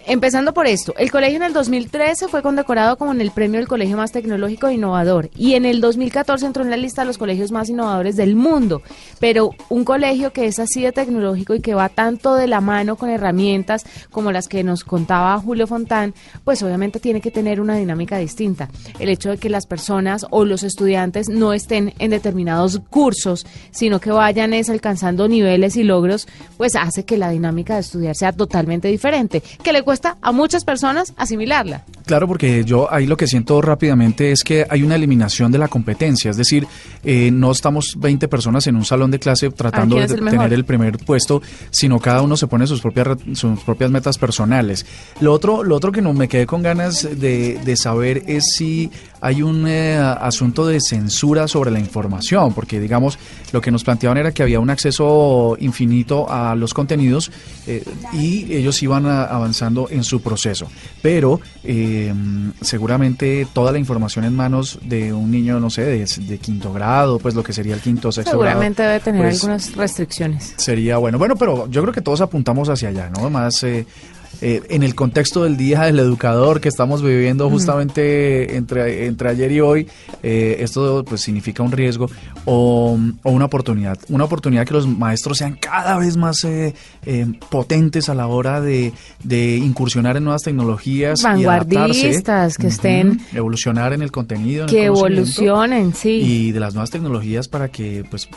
Empezando 0.07 0.53
por 0.53 0.67
esto, 0.67 0.95
el 0.99 1.11
colegio 1.11 1.37
en 1.37 1.45
el 1.45 1.53
2013 1.53 2.29
fue 2.29 2.43
condecorado 2.43 2.97
como 2.99 3.13
en 3.13 3.21
el 3.21 3.31
premio 3.31 3.61
del 3.61 3.69
colegio 3.69 3.97
más 3.97 4.13
tecnológico 4.13 4.67
e 4.67 4.75
innovador 4.75 5.31
y 5.37 5.55
en 5.55 5.65
el 5.65 5.81
2014 5.81 6.47
entró 6.47 6.63
en 6.63 6.71
la 6.71 6.77
lista 6.77 7.03
de 7.03 7.07
los 7.07 7.19
colegios 7.19 7.53
más 7.53 7.69
innovadores 7.69 8.17
del 8.17 8.35
mundo. 8.35 8.83
Pero 9.21 9.51
un 9.69 9.85
colegio 9.85 10.33
que 10.33 10.47
es 10.47 10.59
así 10.59 10.83
de 10.83 10.93
tecnológico 10.93 11.55
y 11.55 11.61
que 11.61 11.75
va 11.75 11.89
tanto 11.89 12.35
de 12.35 12.47
la 12.47 12.61
mano 12.61 12.97
con 12.97 13.09
herramientas 13.09 13.85
como 14.11 14.33
las 14.33 14.49
que 14.49 14.65
nos 14.65 14.85
contaba 14.85 15.39
Julio 15.39 15.67
Fontán, 15.67 16.15
pues 16.45 16.63
obviamente 16.63 17.01
tiene 17.01 17.21
que 17.21 17.31
tener 17.31 17.61
una 17.61 17.77
dinámica 17.77 18.19
distinta. 18.19 18.69
El 18.99 19.09
hecho 19.09 19.31
de 19.31 19.39
que 19.39 19.49
las 19.49 19.67
personas 19.67 20.27
o 20.31 20.45
los 20.45 20.63
estudiantes 20.63 21.29
no 21.29 21.53
estén 21.53 21.95
en 21.99 22.11
determinados 22.11 22.81
cursos, 22.91 23.47
sino 23.71 24.01
que 24.01 24.11
vayan 24.11 24.53
es 24.53 24.69
alcanzando 24.69 25.29
niveles 25.29 25.77
y 25.77 25.85
logros, 25.85 26.27
pues 26.57 26.77
hace 26.77 27.05
que 27.05 27.17
la 27.17 27.31
dinámica 27.31 27.75
de 27.75 27.81
estudiar 27.81 28.17
sea 28.17 28.33
totalmente 28.33 28.89
diferente 28.89 29.43
le 29.73 29.83
cuesta 29.83 30.17
a 30.21 30.33
muchas 30.33 30.65
personas 30.65 31.13
asimilarla. 31.17 31.85
Claro, 32.07 32.27
porque 32.27 32.65
yo 32.65 32.93
ahí 32.93 33.07
lo 33.07 33.17
que 33.17 33.27
siento 33.27 33.61
rápidamente 33.63 34.33
es 34.33 34.43
que 34.43 34.67
hay 34.69 34.83
una 34.83 34.97
eliminación 34.97 35.53
de 35.53 35.59
la 35.59 35.69
competencia, 35.69 36.31
es 36.31 36.37
decir, 36.37 36.67
eh, 37.05 37.31
no 37.33 37.53
estamos 37.53 37.95
20 37.99 38.29
personas 38.29 38.67
en 38.67 38.77
un 38.77 38.85
salón 38.85 39.11
de 39.11 39.19
clase 39.19 39.51
tratando 39.51 39.97
de 39.97 40.09
tener 40.09 40.53
el 40.53 40.65
primer 40.65 40.99
puesto, 40.99 41.43
sino 41.71 42.01
cada 42.01 42.23
uno 42.23 42.37
se 42.37 42.47
pone 42.47 42.67
sus 42.67 42.81
propias 42.81 43.19
sus 43.35 43.61
propias 43.61 43.91
metas 43.91 44.19
personales. 44.19 44.87
Lo 45.21 45.33
otro, 45.33 45.63
lo 45.63 45.77
otro 45.77 45.93
que 45.93 46.03
no 46.03 46.13
me 46.13 46.29
quedé 46.29 46.47
con 46.47 46.63
ganas 46.63 47.03
de, 47.03 47.61
de 47.65 47.77
saber 47.77 48.25
es 48.27 48.55
si 48.55 48.91
hay 49.21 49.43
un 49.43 49.67
eh, 49.69 49.97
asunto 49.97 50.67
de 50.67 50.81
censura 50.81 51.47
sobre 51.47 51.71
la 51.71 51.79
información, 51.79 52.55
porque 52.55 52.81
digamos, 52.81 53.19
lo 53.53 53.61
que 53.61 53.71
nos 53.71 53.85
planteaban 53.85 54.19
era 54.19 54.33
que 54.33 54.43
había 54.43 54.61
un 54.61 54.71
acceso 54.71 55.57
infinito 55.61 56.31
a 56.31 56.55
los 56.55 56.75
contenidos 56.75 57.31
eh, 57.67 57.85
y 58.13 58.53
ellos 58.53 58.83
iban 58.83 59.07
avanzando 59.61 59.89
en 59.91 60.05
su 60.05 60.21
proceso. 60.21 60.67
Pero 61.03 61.41
eh, 61.65 62.13
seguramente 62.61 63.47
toda 63.53 63.73
la 63.73 63.79
información 63.79 64.25
en 64.25 64.35
manos 64.35 64.79
de 64.83 65.13
un 65.13 65.31
niño, 65.31 65.61
no 65.61 65.71
sé, 65.71 65.85
de, 65.85 66.39
quinto 66.39 66.73
grado, 66.73 67.19
pues 67.19 67.35
lo 67.35 67.43
que 67.43 67.53
sería 67.53 67.75
el 67.75 67.81
quinto 67.81 68.11
sexto 68.13 68.33
seguramente 68.33 68.83
grado. 68.83 68.93
debe 68.93 69.05
tener 69.05 69.23
pues, 69.23 69.35
algunas 69.43 69.77
restricciones. 69.77 70.55
Sería 70.57 70.99
bueno. 70.99 71.19
Bueno, 71.19 71.37
pero 71.37 71.69
yo 71.69 71.83
creo 71.83 71.93
que 71.93 72.01
todos 72.01 72.21
apuntamos 72.21 72.69
hacia 72.69 72.89
allá, 72.89 73.11
¿no? 73.11 73.29
Más 73.31 73.63
eh, 73.63 73.87
eh, 74.43 74.63
en 74.71 74.83
el 74.83 74.95
contexto 74.95 75.45
del 75.45 75.57
Día 75.57 75.83
del 75.83 75.99
Educador 75.99 76.61
que 76.61 76.69
estamos 76.69 77.03
viviendo 77.03 77.51
justamente 77.51 78.57
entre, 78.57 79.07
entre 79.07 79.29
ayer 79.29 79.53
y 79.53 79.61
hoy, 79.61 79.89
eh, 80.23 80.57
esto 80.61 81.05
pues 81.05 81.21
significa 81.21 81.63
un 81.63 81.73
riesgo 81.73 82.11
o, 82.47 82.99
una 83.25 83.45
oportunidad. 83.45 83.99
Una 84.09 84.25
oportunidad 84.25 84.67
que 84.67 84.75
los 84.75 84.87
maestros 84.87 85.39
sean 85.39 85.57
cada 85.57 85.99
vez 85.99 86.17
más 86.17 86.45
eh, 86.45 86.75
potentes 87.51 88.09
a 88.09 88.15
la 88.15 88.27
hora 88.29 88.61
de, 88.61 88.93
incursionar 89.29 90.17
en 90.17 90.25
nuevas 90.25 90.43
tecnologías. 90.43 91.23
Vanguardistas, 91.23 92.57
que 92.57 92.69
estén... 92.69 93.21
Evolucionar 93.35 93.93
en 93.93 94.03
el 94.03 94.11
contenido. 94.11 94.67
que 94.67 94.85
evolucionen, 94.85 95.95
sí. 95.95 96.21
Y 96.23 96.53
de 96.53 96.61
las 96.61 96.75
nuevas 96.75 96.91
tecnologías 96.91 97.49
para 97.49 97.69
que 97.69 98.05
pues 98.11 98.29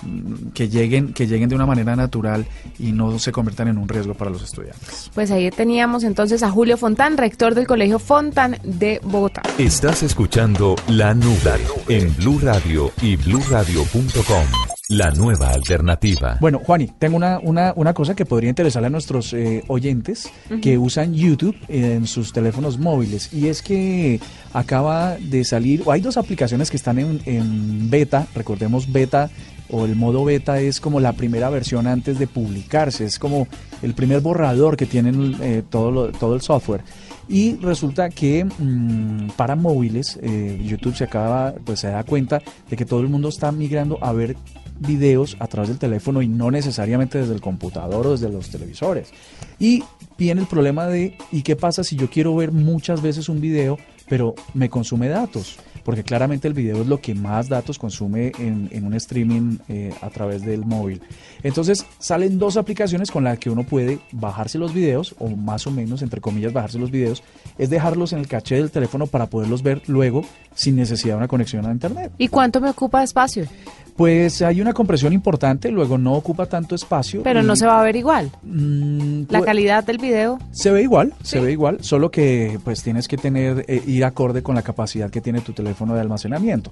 que 0.53 0.67
lleguen, 0.67 1.13
que 1.13 1.27
lleguen 1.27 1.49
de 1.49 1.55
una 1.55 1.65
manera 1.65 1.95
natural 1.95 2.45
y 2.77 2.91
no 2.91 3.17
se 3.19 3.31
conviertan 3.31 3.69
en 3.69 3.77
un 3.77 3.87
riesgo 3.87 4.13
para 4.13 4.31
los 4.31 4.43
estudiantes. 4.43 5.09
Pues 5.13 5.31
ahí 5.31 5.49
teníamos 5.51 5.92
entonces 6.01 6.41
a 6.41 6.49
Julio 6.49 6.75
Fontán, 6.77 7.17
rector 7.17 7.53
del 7.53 7.67
Colegio 7.67 7.99
Fontán 7.99 8.57
de 8.63 8.99
Bogotá. 9.03 9.43
Estás 9.59 10.01
escuchando 10.01 10.75
La 10.87 11.13
Nube 11.13 11.61
en 11.87 12.15
Blue 12.15 12.39
Radio 12.41 12.91
y 13.03 13.15
bluradio.com. 13.17 14.45
La 14.89 15.11
nueva 15.11 15.49
alternativa. 15.51 16.37
Bueno, 16.41 16.59
Juani, 16.65 16.87
tengo 16.97 17.15
una, 17.15 17.39
una, 17.39 17.73
una 17.75 17.93
cosa 17.93 18.15
que 18.15 18.25
podría 18.25 18.49
interesarle 18.49 18.87
a 18.87 18.89
nuestros 18.89 19.33
eh, 19.33 19.63
oyentes 19.67 20.29
que 20.61 20.77
usan 20.77 21.13
YouTube 21.13 21.55
en 21.67 22.07
sus 22.07 22.33
teléfonos 22.33 22.79
móviles. 22.79 23.31
Y 23.31 23.47
es 23.47 23.61
que 23.61 24.19
acaba 24.51 25.15
de 25.17 25.43
salir, 25.45 25.83
o 25.85 25.91
hay 25.91 26.01
dos 26.01 26.17
aplicaciones 26.17 26.69
que 26.69 26.77
están 26.77 26.99
en, 26.99 27.21
en 27.25 27.89
beta, 27.89 28.27
recordemos 28.35 28.91
beta 28.91 29.29
o 29.69 29.85
el 29.85 29.95
modo 29.95 30.23
beta 30.25 30.59
es 30.59 30.79
como 30.79 30.99
la 30.99 31.13
primera 31.13 31.49
versión 31.49 31.87
antes 31.87 32.19
de 32.19 32.27
publicarse, 32.27 33.05
es 33.05 33.17
como 33.17 33.47
el 33.83 33.93
primer 33.93 34.21
borrador 34.21 34.75
que 34.75 34.85
tienen 34.85 35.35
eh, 35.41 35.61
todo, 35.69 36.11
todo 36.11 36.33
el 36.35 36.41
software. 36.41 36.81
Y 37.27 37.55
resulta 37.57 38.09
que 38.09 38.45
mm, 38.45 39.31
para 39.37 39.55
móviles, 39.55 40.19
eh, 40.21 40.61
YouTube 40.65 40.95
se 40.95 41.03
acaba, 41.03 41.53
pues 41.63 41.81
se 41.81 41.87
da 41.87 42.03
cuenta 42.03 42.41
de 42.69 42.75
que 42.75 42.85
todo 42.85 43.01
el 43.01 43.09
mundo 43.09 43.29
está 43.29 43.51
migrando 43.51 43.97
a 44.01 44.11
ver 44.11 44.35
videos 44.79 45.37
a 45.39 45.47
través 45.47 45.69
del 45.69 45.77
teléfono 45.77 46.21
y 46.21 46.27
no 46.27 46.51
necesariamente 46.51 47.19
desde 47.19 47.33
el 47.33 47.41
computador 47.41 48.07
o 48.07 48.11
desde 48.11 48.29
los 48.29 48.49
televisores. 48.49 49.11
Y 49.59 49.83
viene 50.17 50.41
el 50.41 50.47
problema 50.47 50.87
de, 50.87 51.17
¿y 51.31 51.41
qué 51.43 51.55
pasa 51.55 51.83
si 51.83 51.95
yo 51.95 52.09
quiero 52.09 52.35
ver 52.35 52.51
muchas 52.51 53.01
veces 53.01 53.29
un 53.29 53.39
video, 53.39 53.77
pero 54.09 54.35
me 54.53 54.69
consume 54.69 55.07
datos? 55.07 55.57
Porque 55.83 56.03
claramente 56.03 56.47
el 56.47 56.53
video 56.53 56.81
es 56.81 56.87
lo 56.87 56.99
que 56.99 57.13
más 57.15 57.49
datos 57.49 57.77
consume 57.77 58.31
en, 58.39 58.85
un 58.85 58.93
streaming 58.93 59.57
eh, 59.69 59.93
a 60.01 60.09
través 60.09 60.43
del 60.43 60.65
móvil. 60.65 61.01
Entonces 61.43 61.85
salen 61.99 62.39
dos 62.39 62.57
aplicaciones 62.57 63.11
con 63.11 63.23
las 63.23 63.39
que 63.39 63.49
uno 63.49 63.63
puede 63.63 63.99
bajarse 64.11 64.57
los 64.57 64.73
videos, 64.73 65.15
o 65.19 65.29
más 65.29 65.67
o 65.67 65.71
menos, 65.71 66.01
entre 66.01 66.21
comillas, 66.21 66.53
bajarse 66.53 66.79
los 66.79 66.91
videos, 66.91 67.23
es 67.57 67.69
dejarlos 67.69 68.13
en 68.13 68.19
el 68.19 68.27
caché 68.27 68.55
del 68.55 68.71
teléfono 68.71 69.07
para 69.07 69.27
poderlos 69.27 69.63
ver 69.63 69.81
luego 69.87 70.25
sin 70.55 70.75
necesidad 70.75 71.13
de 71.13 71.17
una 71.17 71.27
conexión 71.27 71.65
a 71.65 71.71
internet. 71.71 72.11
¿Y 72.17 72.27
cuánto 72.27 72.61
me 72.61 72.69
ocupa 72.69 73.03
espacio? 73.03 73.45
Pues 73.95 74.41
hay 74.41 74.59
una 74.59 74.73
compresión 74.73 75.13
importante, 75.13 75.69
luego 75.69 75.97
no 75.97 76.13
ocupa 76.13 76.47
tanto 76.47 76.73
espacio. 76.73 77.21
Pero 77.23 77.43
no 77.43 77.55
se 77.55 77.67
va 77.67 77.79
a 77.79 77.83
ver 77.83 77.95
igual. 77.95 78.31
Mm, 78.41 79.21
la 79.29 79.39
pues, 79.39 79.43
calidad 79.43 79.83
del 79.83 79.99
video. 79.99 80.39
Se 80.51 80.71
ve 80.71 80.81
igual, 80.81 81.13
se 81.21 81.39
ve 81.39 81.51
igual, 81.51 81.77
solo 81.81 82.09
que 82.09 82.59
pues 82.63 82.81
tienes 82.81 83.07
que 83.07 83.17
tener 83.17 83.65
eh, 83.67 83.83
ir 83.85 84.03
acorde 84.03 84.41
con 84.41 84.55
la 84.55 84.63
capacidad 84.63 85.11
que 85.11 85.21
tiene 85.21 85.41
tu 85.41 85.53
teléfono 85.53 85.93
de 85.93 86.01
almacenamiento. 86.01 86.71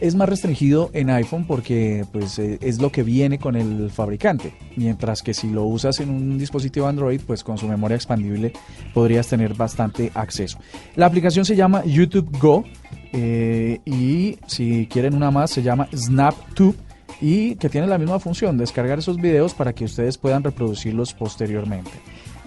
Es 0.00 0.14
más 0.14 0.28
restringido 0.28 0.90
en 0.92 1.10
iPhone 1.10 1.46
porque 1.46 2.04
pues 2.12 2.38
eh, 2.38 2.58
es 2.60 2.80
lo 2.80 2.92
que 2.92 3.02
viene 3.02 3.38
con 3.38 3.56
el 3.56 3.90
fabricante, 3.90 4.54
mientras 4.76 5.22
que 5.22 5.34
si 5.34 5.50
lo 5.50 5.64
usas 5.64 5.98
en 5.98 6.10
un 6.10 6.38
dispositivo 6.38 6.86
Android, 6.86 7.20
pues 7.26 7.42
con 7.42 7.58
su 7.58 7.66
memoria 7.66 7.96
expandible 7.96 8.52
podrías 8.94 9.26
tener 9.26 9.54
bastante 9.54 10.12
acceso. 10.14 10.58
La 10.94 11.06
aplicación 11.06 11.44
se 11.44 11.56
llama 11.56 11.84
YouTube 11.84 12.30
Go 12.38 12.64
eh, 13.12 13.80
y 13.84 14.38
si 14.46 14.86
quieren 14.86 15.14
una 15.14 15.30
más, 15.30 15.50
se 15.50 15.62
llama 15.62 15.88
SnapTube 15.94 16.74
y 17.20 17.56
que 17.56 17.68
tiene 17.68 17.86
la 17.86 17.98
misma 17.98 18.18
función, 18.18 18.56
descargar 18.58 18.98
esos 18.98 19.18
videos 19.18 19.54
para 19.54 19.72
que 19.72 19.84
ustedes 19.84 20.18
puedan 20.18 20.42
reproducirlos 20.42 21.14
posteriormente. 21.14 21.92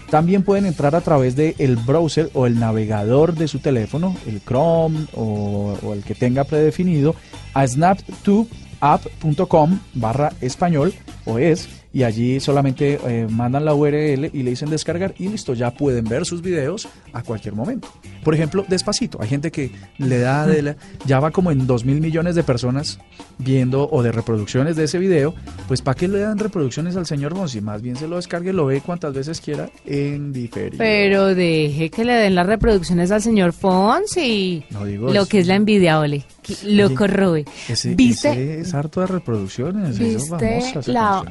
También 0.10 0.44
pueden 0.44 0.66
entrar 0.66 0.94
a 0.96 1.02
través 1.02 1.36
del 1.36 1.56
el 1.58 1.76
browser 1.78 2.30
o 2.34 2.46
el 2.46 2.60
navegador 2.60 3.34
de 3.36 3.48
su 3.48 3.60
teléfono, 3.60 4.16
el 4.28 4.42
Chrome 4.42 5.06
o, 5.14 5.78
o 5.82 5.94
el 5.94 6.04
que 6.04 6.14
tenga 6.14 6.44
predefinido, 6.44 7.16
a 7.54 7.66
snaptubeapp.com 7.68 9.80
barra 9.94 10.34
español 10.42 10.94
o 11.26 11.40
es 11.40 11.70
y 11.96 12.04
allí 12.04 12.42
solamente 12.42 13.00
eh, 13.08 13.26
mandan 13.30 13.64
la 13.64 13.74
URL 13.74 14.30
y 14.34 14.44
le 14.44 14.50
dicen 14.50 14.70
descargar 14.70 15.16
y 15.18 15.30
listo, 15.30 15.54
ya 15.54 15.72
pueden 15.72 16.04
ver 16.04 16.26
sus 16.26 16.42
videos 16.42 16.90
a 17.14 17.24
cualquier 17.24 17.56
momento. 17.56 17.88
Por 18.22 18.36
ejemplo, 18.36 18.66
despacito, 18.68 19.18
hay 19.22 19.30
gente 19.30 19.50
que 19.50 19.72
le 19.98 20.20
da 20.20 20.46
de 20.46 20.62
la, 20.62 20.76
ya 21.06 21.22
va 21.22 21.32
como 21.32 21.52
en 21.52 21.66
2 21.66 21.86
mil 21.86 22.02
millones 22.02 22.36
de 22.36 22.44
personas 22.44 23.00
viendo 23.38 23.88
o 23.90 24.04
de 24.04 24.12
reproducciones 24.12 24.76
de 24.76 24.84
ese 24.84 25.00
video, 25.00 25.36
pues 25.70 25.82
¿para 25.82 25.96
qué 25.96 26.10
le 26.10 26.20
dan 26.20 26.38
reproducciones 26.38 26.98
al 26.98 27.06
señor 27.06 27.34
Bonsi? 27.34 27.62
Más 27.62 27.82
bien 27.82 27.96
se 27.96 28.10
lo 28.10 28.18
descargue, 28.18 28.52
lo 28.52 28.66
ve 28.66 28.82
cuantas 28.82 29.14
veces 29.14 29.40
quiera 29.40 29.70
en 29.86 30.34
diferido. 30.34 30.78
Pero 30.78 31.34
deje 31.34 31.90
que 31.92 32.04
le 32.04 32.14
den 32.14 32.36
las 32.36 32.46
reproducciones 32.46 33.10
al 33.12 33.22
señor 33.22 33.54
Fonsi. 33.54 34.66
No 34.72 34.84
digo 34.84 35.14
Lo 35.14 35.28
que 35.28 35.40
es 35.40 35.48
la 35.48 35.56
envidia, 35.56 35.98
ole. 35.98 36.26
Lo 36.66 36.94
corroe. 36.94 37.46
¿Viste? 37.96 38.60
es 38.60 38.74
harto 38.74 39.00
de 39.00 39.08
reproducciones. 39.08 39.98
¿Viste 39.98 40.60
la, 40.88 41.24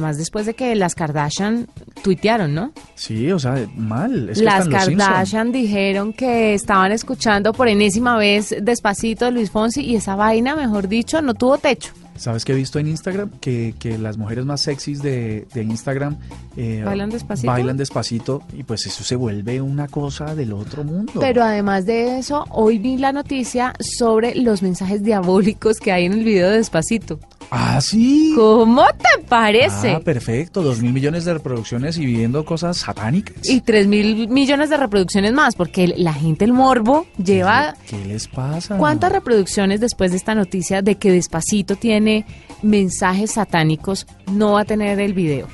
además 0.00 0.16
después 0.16 0.46
de 0.46 0.54
que 0.54 0.74
las 0.74 0.94
Kardashian 0.94 1.68
tuitearon, 2.02 2.54
¿no? 2.54 2.72
Sí, 2.94 3.30
o 3.30 3.38
sea, 3.38 3.68
mal. 3.76 4.32
las 4.34 4.68
Kardashian 4.68 5.52
dijeron 5.52 6.12
que 6.12 6.54
estaban 6.54 6.90
escuchando 6.92 7.52
por 7.52 7.68
enésima 7.68 8.16
vez 8.16 8.54
despacito 8.62 9.26
de 9.26 9.32
Luis 9.32 9.50
Fonsi 9.50 9.82
y 9.82 9.96
esa 9.96 10.16
vaina, 10.16 10.56
mejor 10.56 10.88
dicho, 10.88 11.20
no 11.20 11.34
tuvo 11.34 11.58
techo. 11.58 11.92
¿Sabes 12.16 12.44
qué 12.44 12.52
he 12.52 12.54
visto 12.54 12.78
en 12.78 12.86
Instagram? 12.86 13.30
Que, 13.40 13.74
que 13.78 13.96
las 13.96 14.18
mujeres 14.18 14.44
más 14.44 14.60
sexys 14.60 15.00
de, 15.00 15.46
de 15.54 15.62
Instagram 15.62 16.18
eh, 16.56 16.82
bailan 16.84 17.08
despacito. 17.08 17.50
Bailan 17.50 17.78
despacito 17.78 18.42
y 18.52 18.62
pues 18.62 18.84
eso 18.86 19.04
se 19.04 19.16
vuelve 19.16 19.60
una 19.62 19.88
cosa 19.88 20.34
del 20.34 20.52
otro 20.52 20.84
mundo. 20.84 21.12
Pero 21.18 21.42
además 21.42 21.86
de 21.86 22.18
eso, 22.18 22.44
hoy 22.50 22.78
vi 22.78 22.98
la 22.98 23.12
noticia 23.12 23.72
sobre 23.80 24.34
los 24.34 24.62
mensajes 24.62 25.02
diabólicos 25.02 25.78
que 25.78 25.92
hay 25.92 26.04
en 26.04 26.12
el 26.12 26.24
video 26.24 26.50
de 26.50 26.56
despacito. 26.58 27.18
Ah, 27.50 27.80
sí. 27.80 28.32
¿Cómo 28.36 28.86
te 28.86 29.22
parece? 29.28 29.90
Ah, 29.90 30.00
perfecto. 30.00 30.62
Dos 30.62 30.80
mil 30.80 30.92
millones 30.92 31.24
de 31.24 31.34
reproducciones 31.34 31.98
y 31.98 32.06
viendo 32.06 32.44
cosas 32.44 32.76
satánicas. 32.78 33.48
Y 33.48 33.60
tres 33.60 33.86
mil 33.86 34.28
millones 34.28 34.70
de 34.70 34.76
reproducciones 34.76 35.32
más, 35.32 35.56
porque 35.56 35.88
la 35.88 36.12
gente, 36.12 36.44
el 36.44 36.52
morbo, 36.52 37.06
lleva... 37.22 37.74
¿Qué 37.88 38.04
les 38.04 38.28
pasa? 38.28 38.76
¿Cuántas 38.76 39.12
reproducciones 39.12 39.80
después 39.80 40.12
de 40.12 40.18
esta 40.18 40.34
noticia 40.34 40.82
de 40.82 40.96
que 40.96 41.10
Despacito 41.10 41.76
tiene 41.76 42.24
mensajes 42.62 43.32
satánicos 43.32 44.06
no 44.30 44.52
va 44.52 44.60
a 44.60 44.64
tener 44.64 45.00
el 45.00 45.14
video? 45.14 45.48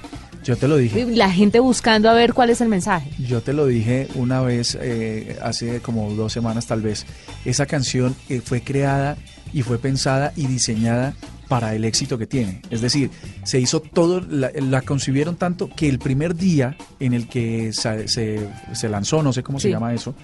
Yo 0.44 0.56
te 0.56 0.68
lo 0.68 0.76
dije. 0.76 1.06
La 1.06 1.30
gente 1.30 1.58
buscando 1.58 2.08
a 2.08 2.12
ver 2.12 2.32
cuál 2.32 2.50
es 2.50 2.60
el 2.60 2.68
mensaje. 2.68 3.10
Yo 3.18 3.40
te 3.40 3.52
lo 3.52 3.66
dije 3.66 4.06
una 4.14 4.42
vez, 4.42 4.78
eh, 4.80 5.36
hace 5.42 5.80
como 5.80 6.10
dos 6.12 6.32
semanas 6.32 6.66
tal 6.66 6.82
vez. 6.82 7.04
Esa 7.44 7.66
canción 7.66 8.14
eh, 8.28 8.40
fue 8.44 8.60
creada 8.60 9.16
y 9.52 9.62
fue 9.62 9.78
pensada 9.78 10.32
y 10.36 10.46
diseñada 10.46 11.14
para 11.48 11.74
el 11.74 11.84
éxito 11.84 12.18
que 12.18 12.26
tiene. 12.26 12.62
Es 12.70 12.80
decir, 12.80 13.10
se 13.44 13.60
hizo 13.60 13.80
todo, 13.80 14.20
la, 14.20 14.82
concibieron 14.82 15.36
tanto 15.36 15.68
que 15.68 15.88
el 15.88 15.98
primer 15.98 16.34
día 16.34 16.76
en 17.00 17.14
el 17.14 17.28
que 17.28 17.72
se, 17.72 18.08
se, 18.08 18.88
lanzó, 18.88 19.22
no 19.22 19.32
sé 19.32 19.42
cómo 19.42 19.60
se 19.60 19.70
llama 19.70 19.94
eso 19.94 20.14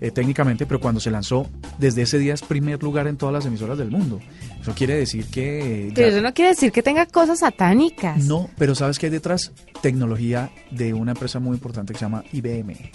eh, 0.00 0.10
técnicamente, 0.10 0.66
pero 0.66 0.80
cuando 0.80 1.00
se 1.00 1.10
lanzó, 1.10 1.48
desde 1.78 2.02
ese 2.02 2.18
día 2.18 2.34
es 2.34 2.42
primer 2.42 2.82
lugar 2.82 3.06
en 3.06 3.16
todas 3.16 3.32
las 3.32 3.46
emisoras 3.46 3.78
del 3.78 3.90
mundo. 3.90 4.20
Eso 4.60 4.74
quiere 4.74 4.96
decir 4.96 5.26
que... 5.26 5.92
Pero 5.94 6.08
eso 6.08 6.20
no 6.20 6.34
quiere 6.34 6.50
decir 6.50 6.72
que 6.72 6.82
tenga 6.82 7.06
cosas 7.06 7.40
satánicas. 7.40 8.24
No, 8.24 8.50
pero 8.58 8.74
¿sabes 8.74 8.98
qué 8.98 9.06
hay 9.06 9.12
detrás? 9.12 9.52
Tecnología 9.82 10.50
de 10.70 10.94
una 10.94 11.12
empresa 11.12 11.38
muy 11.38 11.54
importante 11.54 11.92
que 11.92 11.98
se 11.98 12.04
llama 12.04 12.24
IBM 12.32 12.90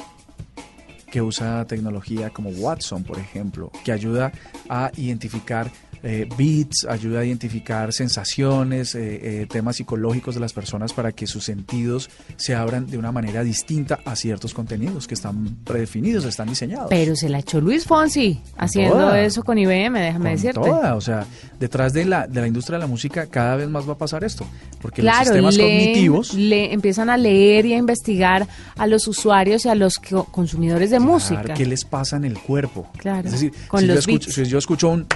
que 1.09 1.21
usa 1.23 1.65
tecnología 1.65 2.29
como 2.29 2.51
Watson, 2.51 3.03
por 3.03 3.17
ejemplo, 3.17 3.71
que 3.83 3.91
ayuda 3.91 4.31
a 4.69 4.91
identificar 4.95 5.71
eh, 6.03 6.27
beats, 6.37 6.85
ayuda 6.89 7.21
a 7.21 7.25
identificar 7.25 7.91
sensaciones, 7.93 8.95
eh, 8.95 9.41
eh, 9.41 9.47
temas 9.47 9.77
psicológicos 9.77 10.35
de 10.35 10.41
las 10.41 10.53
personas 10.53 10.93
para 10.93 11.11
que 11.11 11.27
sus 11.27 11.43
sentidos 11.43 12.09
se 12.37 12.55
abran 12.55 12.87
de 12.87 12.97
una 12.97 13.11
manera 13.11 13.43
distinta 13.43 13.99
a 14.05 14.15
ciertos 14.15 14.53
contenidos 14.53 15.07
que 15.07 15.13
están 15.13 15.57
predefinidos, 15.63 16.25
están 16.25 16.47
diseñados. 16.47 16.87
Pero 16.89 17.15
se 17.15 17.29
la 17.29 17.39
echó 17.39 17.59
Luis 17.59 17.85
Fonsi 17.85 18.41
haciendo 18.57 19.13
eso 19.15 19.43
con 19.43 19.57
IBM, 19.57 19.99
déjame 19.99 20.25
con 20.25 20.35
decirte. 20.35 20.59
Toda, 20.59 20.95
o 20.95 21.01
sea, 21.01 21.25
detrás 21.59 21.93
de 21.93 22.05
la, 22.05 22.27
de 22.27 22.41
la 22.41 22.47
industria 22.47 22.77
de 22.77 22.83
la 22.83 22.87
música 22.87 23.27
cada 23.27 23.55
vez 23.55 23.69
más 23.69 23.87
va 23.87 23.93
a 23.93 23.97
pasar 23.97 24.23
esto, 24.23 24.45
porque 24.81 25.01
los 25.01 25.15
sistemas 25.17 25.57
cognitivos... 25.57 26.33
Le, 26.33 26.73
empiezan 26.73 27.09
a 27.09 27.17
leer 27.17 27.65
y 27.65 27.73
a 27.73 27.77
investigar 27.77 28.47
a 28.77 28.87
los 28.87 29.07
usuarios 29.07 29.65
y 29.65 29.69
a 29.69 29.75
los 29.75 29.99
consumidores 29.99 30.91
de 30.91 30.99
música. 30.99 31.53
¿Qué 31.53 31.65
les 31.65 31.83
pasa 31.83 32.17
en 32.17 32.25
el 32.25 32.39
cuerpo? 32.39 32.89
Claro, 32.97 33.27
es 33.27 33.33
decir, 33.33 33.51
con 33.67 33.81
si, 33.81 33.87
los 33.87 33.95
yo 33.95 33.99
escucho, 33.99 34.31
si 34.31 34.45
yo 34.45 34.57
escucho 34.57 34.89
un 34.89 35.07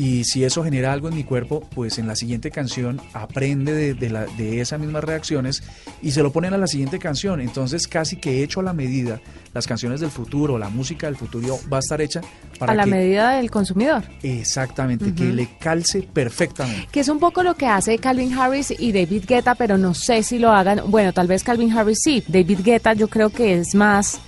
y 0.00 0.24
si 0.24 0.44
eso 0.44 0.64
genera 0.64 0.94
algo 0.94 1.08
en 1.08 1.14
mi 1.14 1.24
cuerpo, 1.24 1.60
pues 1.74 1.98
en 1.98 2.06
la 2.06 2.16
siguiente 2.16 2.50
canción 2.50 3.02
aprende 3.12 3.74
de, 3.74 3.92
de, 3.92 4.08
la, 4.08 4.24
de, 4.24 4.62
esas 4.62 4.80
mismas 4.80 5.04
reacciones 5.04 5.62
y 6.00 6.12
se 6.12 6.22
lo 6.22 6.32
ponen 6.32 6.54
a 6.54 6.56
la 6.56 6.66
siguiente 6.66 6.98
canción. 6.98 7.38
Entonces 7.38 7.86
casi 7.86 8.16
que 8.16 8.42
hecho 8.42 8.60
a 8.60 8.62
la 8.62 8.72
medida, 8.72 9.20
las 9.52 9.66
canciones 9.66 10.00
del 10.00 10.10
futuro, 10.10 10.56
la 10.56 10.70
música 10.70 11.06
del 11.06 11.16
futuro 11.16 11.60
va 11.70 11.76
a 11.76 11.80
estar 11.80 12.00
hecha 12.00 12.22
para... 12.58 12.72
A 12.72 12.76
la 12.76 12.86
medida 12.86 13.32
del 13.32 13.50
consumidor. 13.50 14.04
Exactamente, 14.22 15.12
que 15.12 15.24
le 15.24 15.50
calce 15.58 16.00
perfectamente. 16.00 16.88
Que 16.90 17.00
es 17.00 17.08
un 17.10 17.18
poco 17.18 17.42
lo 17.42 17.54
que 17.54 17.66
hace 17.66 17.98
Calvin 17.98 18.32
Harris 18.32 18.72
y 18.78 18.92
David 18.92 19.24
Guetta, 19.28 19.54
pero 19.54 19.76
no 19.76 19.92
sé 19.92 20.22
si 20.22 20.38
lo 20.38 20.50
hagan. 20.50 20.80
Bueno, 20.90 21.12
tal 21.12 21.26
vez 21.26 21.44
Calvin 21.44 21.76
Harris 21.76 21.98
sí. 22.02 22.24
David 22.26 22.60
Guetta 22.64 22.94
yo 22.94 23.08
creo 23.08 23.28
que 23.28 23.52
es 23.52 23.74
más 23.74 24.18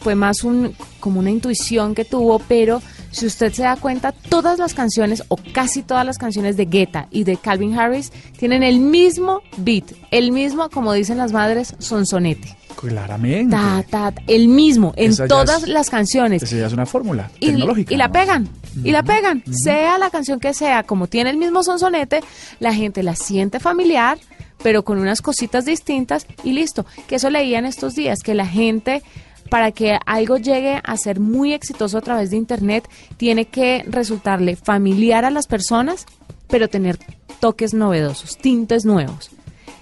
fue 0.00 0.14
más 0.14 0.44
un 0.44 0.74
como 1.00 1.20
una 1.20 1.30
intuición 1.30 1.94
que 1.94 2.04
tuvo, 2.04 2.40
pero 2.40 2.82
si 3.10 3.26
usted 3.26 3.52
se 3.52 3.62
da 3.62 3.76
cuenta, 3.76 4.12
todas 4.12 4.58
las 4.58 4.74
canciones 4.74 5.24
o 5.28 5.38
casi 5.52 5.82
todas 5.82 6.04
las 6.04 6.18
canciones 6.18 6.56
de 6.56 6.66
Guetta 6.66 7.08
y 7.10 7.24
de 7.24 7.36
Calvin 7.36 7.78
Harris 7.78 8.12
tienen 8.38 8.62
el 8.62 8.80
mismo 8.80 9.42
beat, 9.56 9.84
el 10.10 10.32
mismo, 10.32 10.68
como 10.70 10.92
dicen 10.92 11.18
las 11.18 11.32
madres, 11.32 11.74
sonsonete. 11.78 12.56
Claramente. 12.76 13.56
Ta, 13.56 13.84
ta, 13.88 14.14
el 14.28 14.46
mismo, 14.46 14.92
en 14.96 15.16
todas 15.26 15.66
las 15.66 15.90
canciones. 15.90 16.42
Esa 16.42 16.56
ya 16.56 16.66
es 16.66 16.72
una 16.72 16.86
fórmula 16.86 17.28
y, 17.40 17.46
tecnológica. 17.46 17.92
Y 17.92 17.96
la 17.96 18.12
pegan, 18.12 18.48
y 18.84 18.92
la 18.92 19.02
pegan. 19.02 19.42
Sea 19.50 19.98
la 19.98 20.10
canción 20.10 20.38
que 20.38 20.54
sea, 20.54 20.84
como 20.84 21.08
tiene 21.08 21.30
el 21.30 21.38
mismo 21.38 21.64
sonsonete, 21.64 22.20
la 22.60 22.72
gente 22.72 23.02
la 23.02 23.16
siente 23.16 23.58
familiar, 23.58 24.18
pero 24.62 24.84
con 24.84 24.98
unas 24.98 25.22
cositas 25.22 25.64
distintas 25.64 26.26
y 26.44 26.52
listo. 26.52 26.86
Que 27.08 27.16
eso 27.16 27.30
leía 27.30 27.58
en 27.58 27.66
estos 27.66 27.94
días, 27.96 28.20
que 28.22 28.34
la 28.34 28.46
gente 28.46 29.02
para 29.48 29.72
que 29.72 29.98
algo 30.06 30.36
llegue 30.36 30.80
a 30.82 30.96
ser 30.96 31.20
muy 31.20 31.52
exitoso 31.52 31.98
a 31.98 32.02
través 32.02 32.30
de 32.30 32.36
Internet, 32.36 32.88
tiene 33.16 33.46
que 33.46 33.84
resultarle 33.88 34.56
familiar 34.56 35.24
a 35.24 35.30
las 35.30 35.46
personas, 35.46 36.06
pero 36.48 36.68
tener 36.68 36.98
toques 37.40 37.74
novedosos, 37.74 38.36
tintes 38.36 38.84
nuevos. 38.84 39.30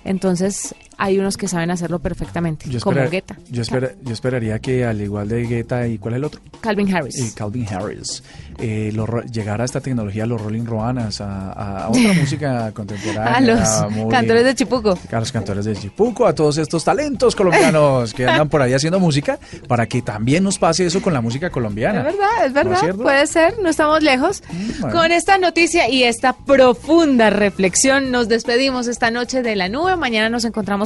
Entonces, 0.04 0.74
hay 0.98 1.18
unos 1.18 1.36
que 1.36 1.48
saben 1.48 1.70
hacerlo 1.70 1.98
perfectamente, 1.98 2.66
como 2.80 3.08
Guetta. 3.08 3.36
Yo, 3.50 3.62
yo, 3.62 4.12
esperaría 4.12 4.58
que 4.58 4.84
al 4.84 5.00
igual 5.00 5.28
de 5.28 5.42
Guetta 5.42 5.86
y 5.86 5.98
¿cuál 5.98 6.14
es 6.14 6.18
el 6.18 6.24
otro? 6.24 6.40
Calvin 6.60 6.94
Harris. 6.94 7.18
Y 7.18 7.34
Calvin 7.34 7.66
Harris. 7.68 8.22
Eh, 8.58 8.92
llegara 9.30 9.64
a 9.64 9.66
esta 9.66 9.80
tecnología 9.80 10.24
a 10.24 10.26
los 10.26 10.40
Rolling 10.40 10.64
Roanas, 10.64 11.20
a, 11.20 11.88
otra 11.90 12.12
música 12.20 12.72
contemporánea. 12.72 13.34
A 13.34 13.40
los 13.40 14.10
cantores 14.10 14.44
de 14.44 14.54
Chipuco. 14.54 14.98
A 15.12 15.20
los 15.20 15.32
cantores 15.32 15.64
de 15.64 15.76
Chipuco, 15.76 16.26
a 16.26 16.34
todos 16.34 16.56
estos 16.58 16.84
talentos 16.84 17.36
colombianos 17.36 18.14
que 18.14 18.26
andan 18.26 18.48
por 18.48 18.62
ahí 18.62 18.72
haciendo 18.72 18.98
música, 18.98 19.38
para 19.68 19.86
que 19.86 20.02
también 20.02 20.42
nos 20.44 20.58
pase 20.58 20.86
eso 20.86 21.02
con 21.02 21.12
la 21.12 21.20
música 21.20 21.50
colombiana. 21.50 22.00
Es 22.00 22.04
verdad, 22.04 22.46
es 22.46 22.52
verdad. 22.52 22.94
Puede 22.94 23.26
ser, 23.26 23.58
no 23.60 23.68
estamos 23.68 24.02
lejos. 24.02 24.42
Mm, 24.50 24.90
con 24.90 25.12
esta 25.12 25.38
noticia 25.38 25.88
y 25.88 26.04
esta 26.04 26.32
profunda 26.32 27.30
reflexión 27.30 28.10
nos 28.10 28.28
despedimos 28.28 28.86
esta 28.86 29.10
noche 29.10 29.42
de 29.42 29.56
la 29.56 29.68
nube. 29.68 29.96
Mañana 29.96 30.30
nos 30.30 30.44
encontramos 30.44 30.85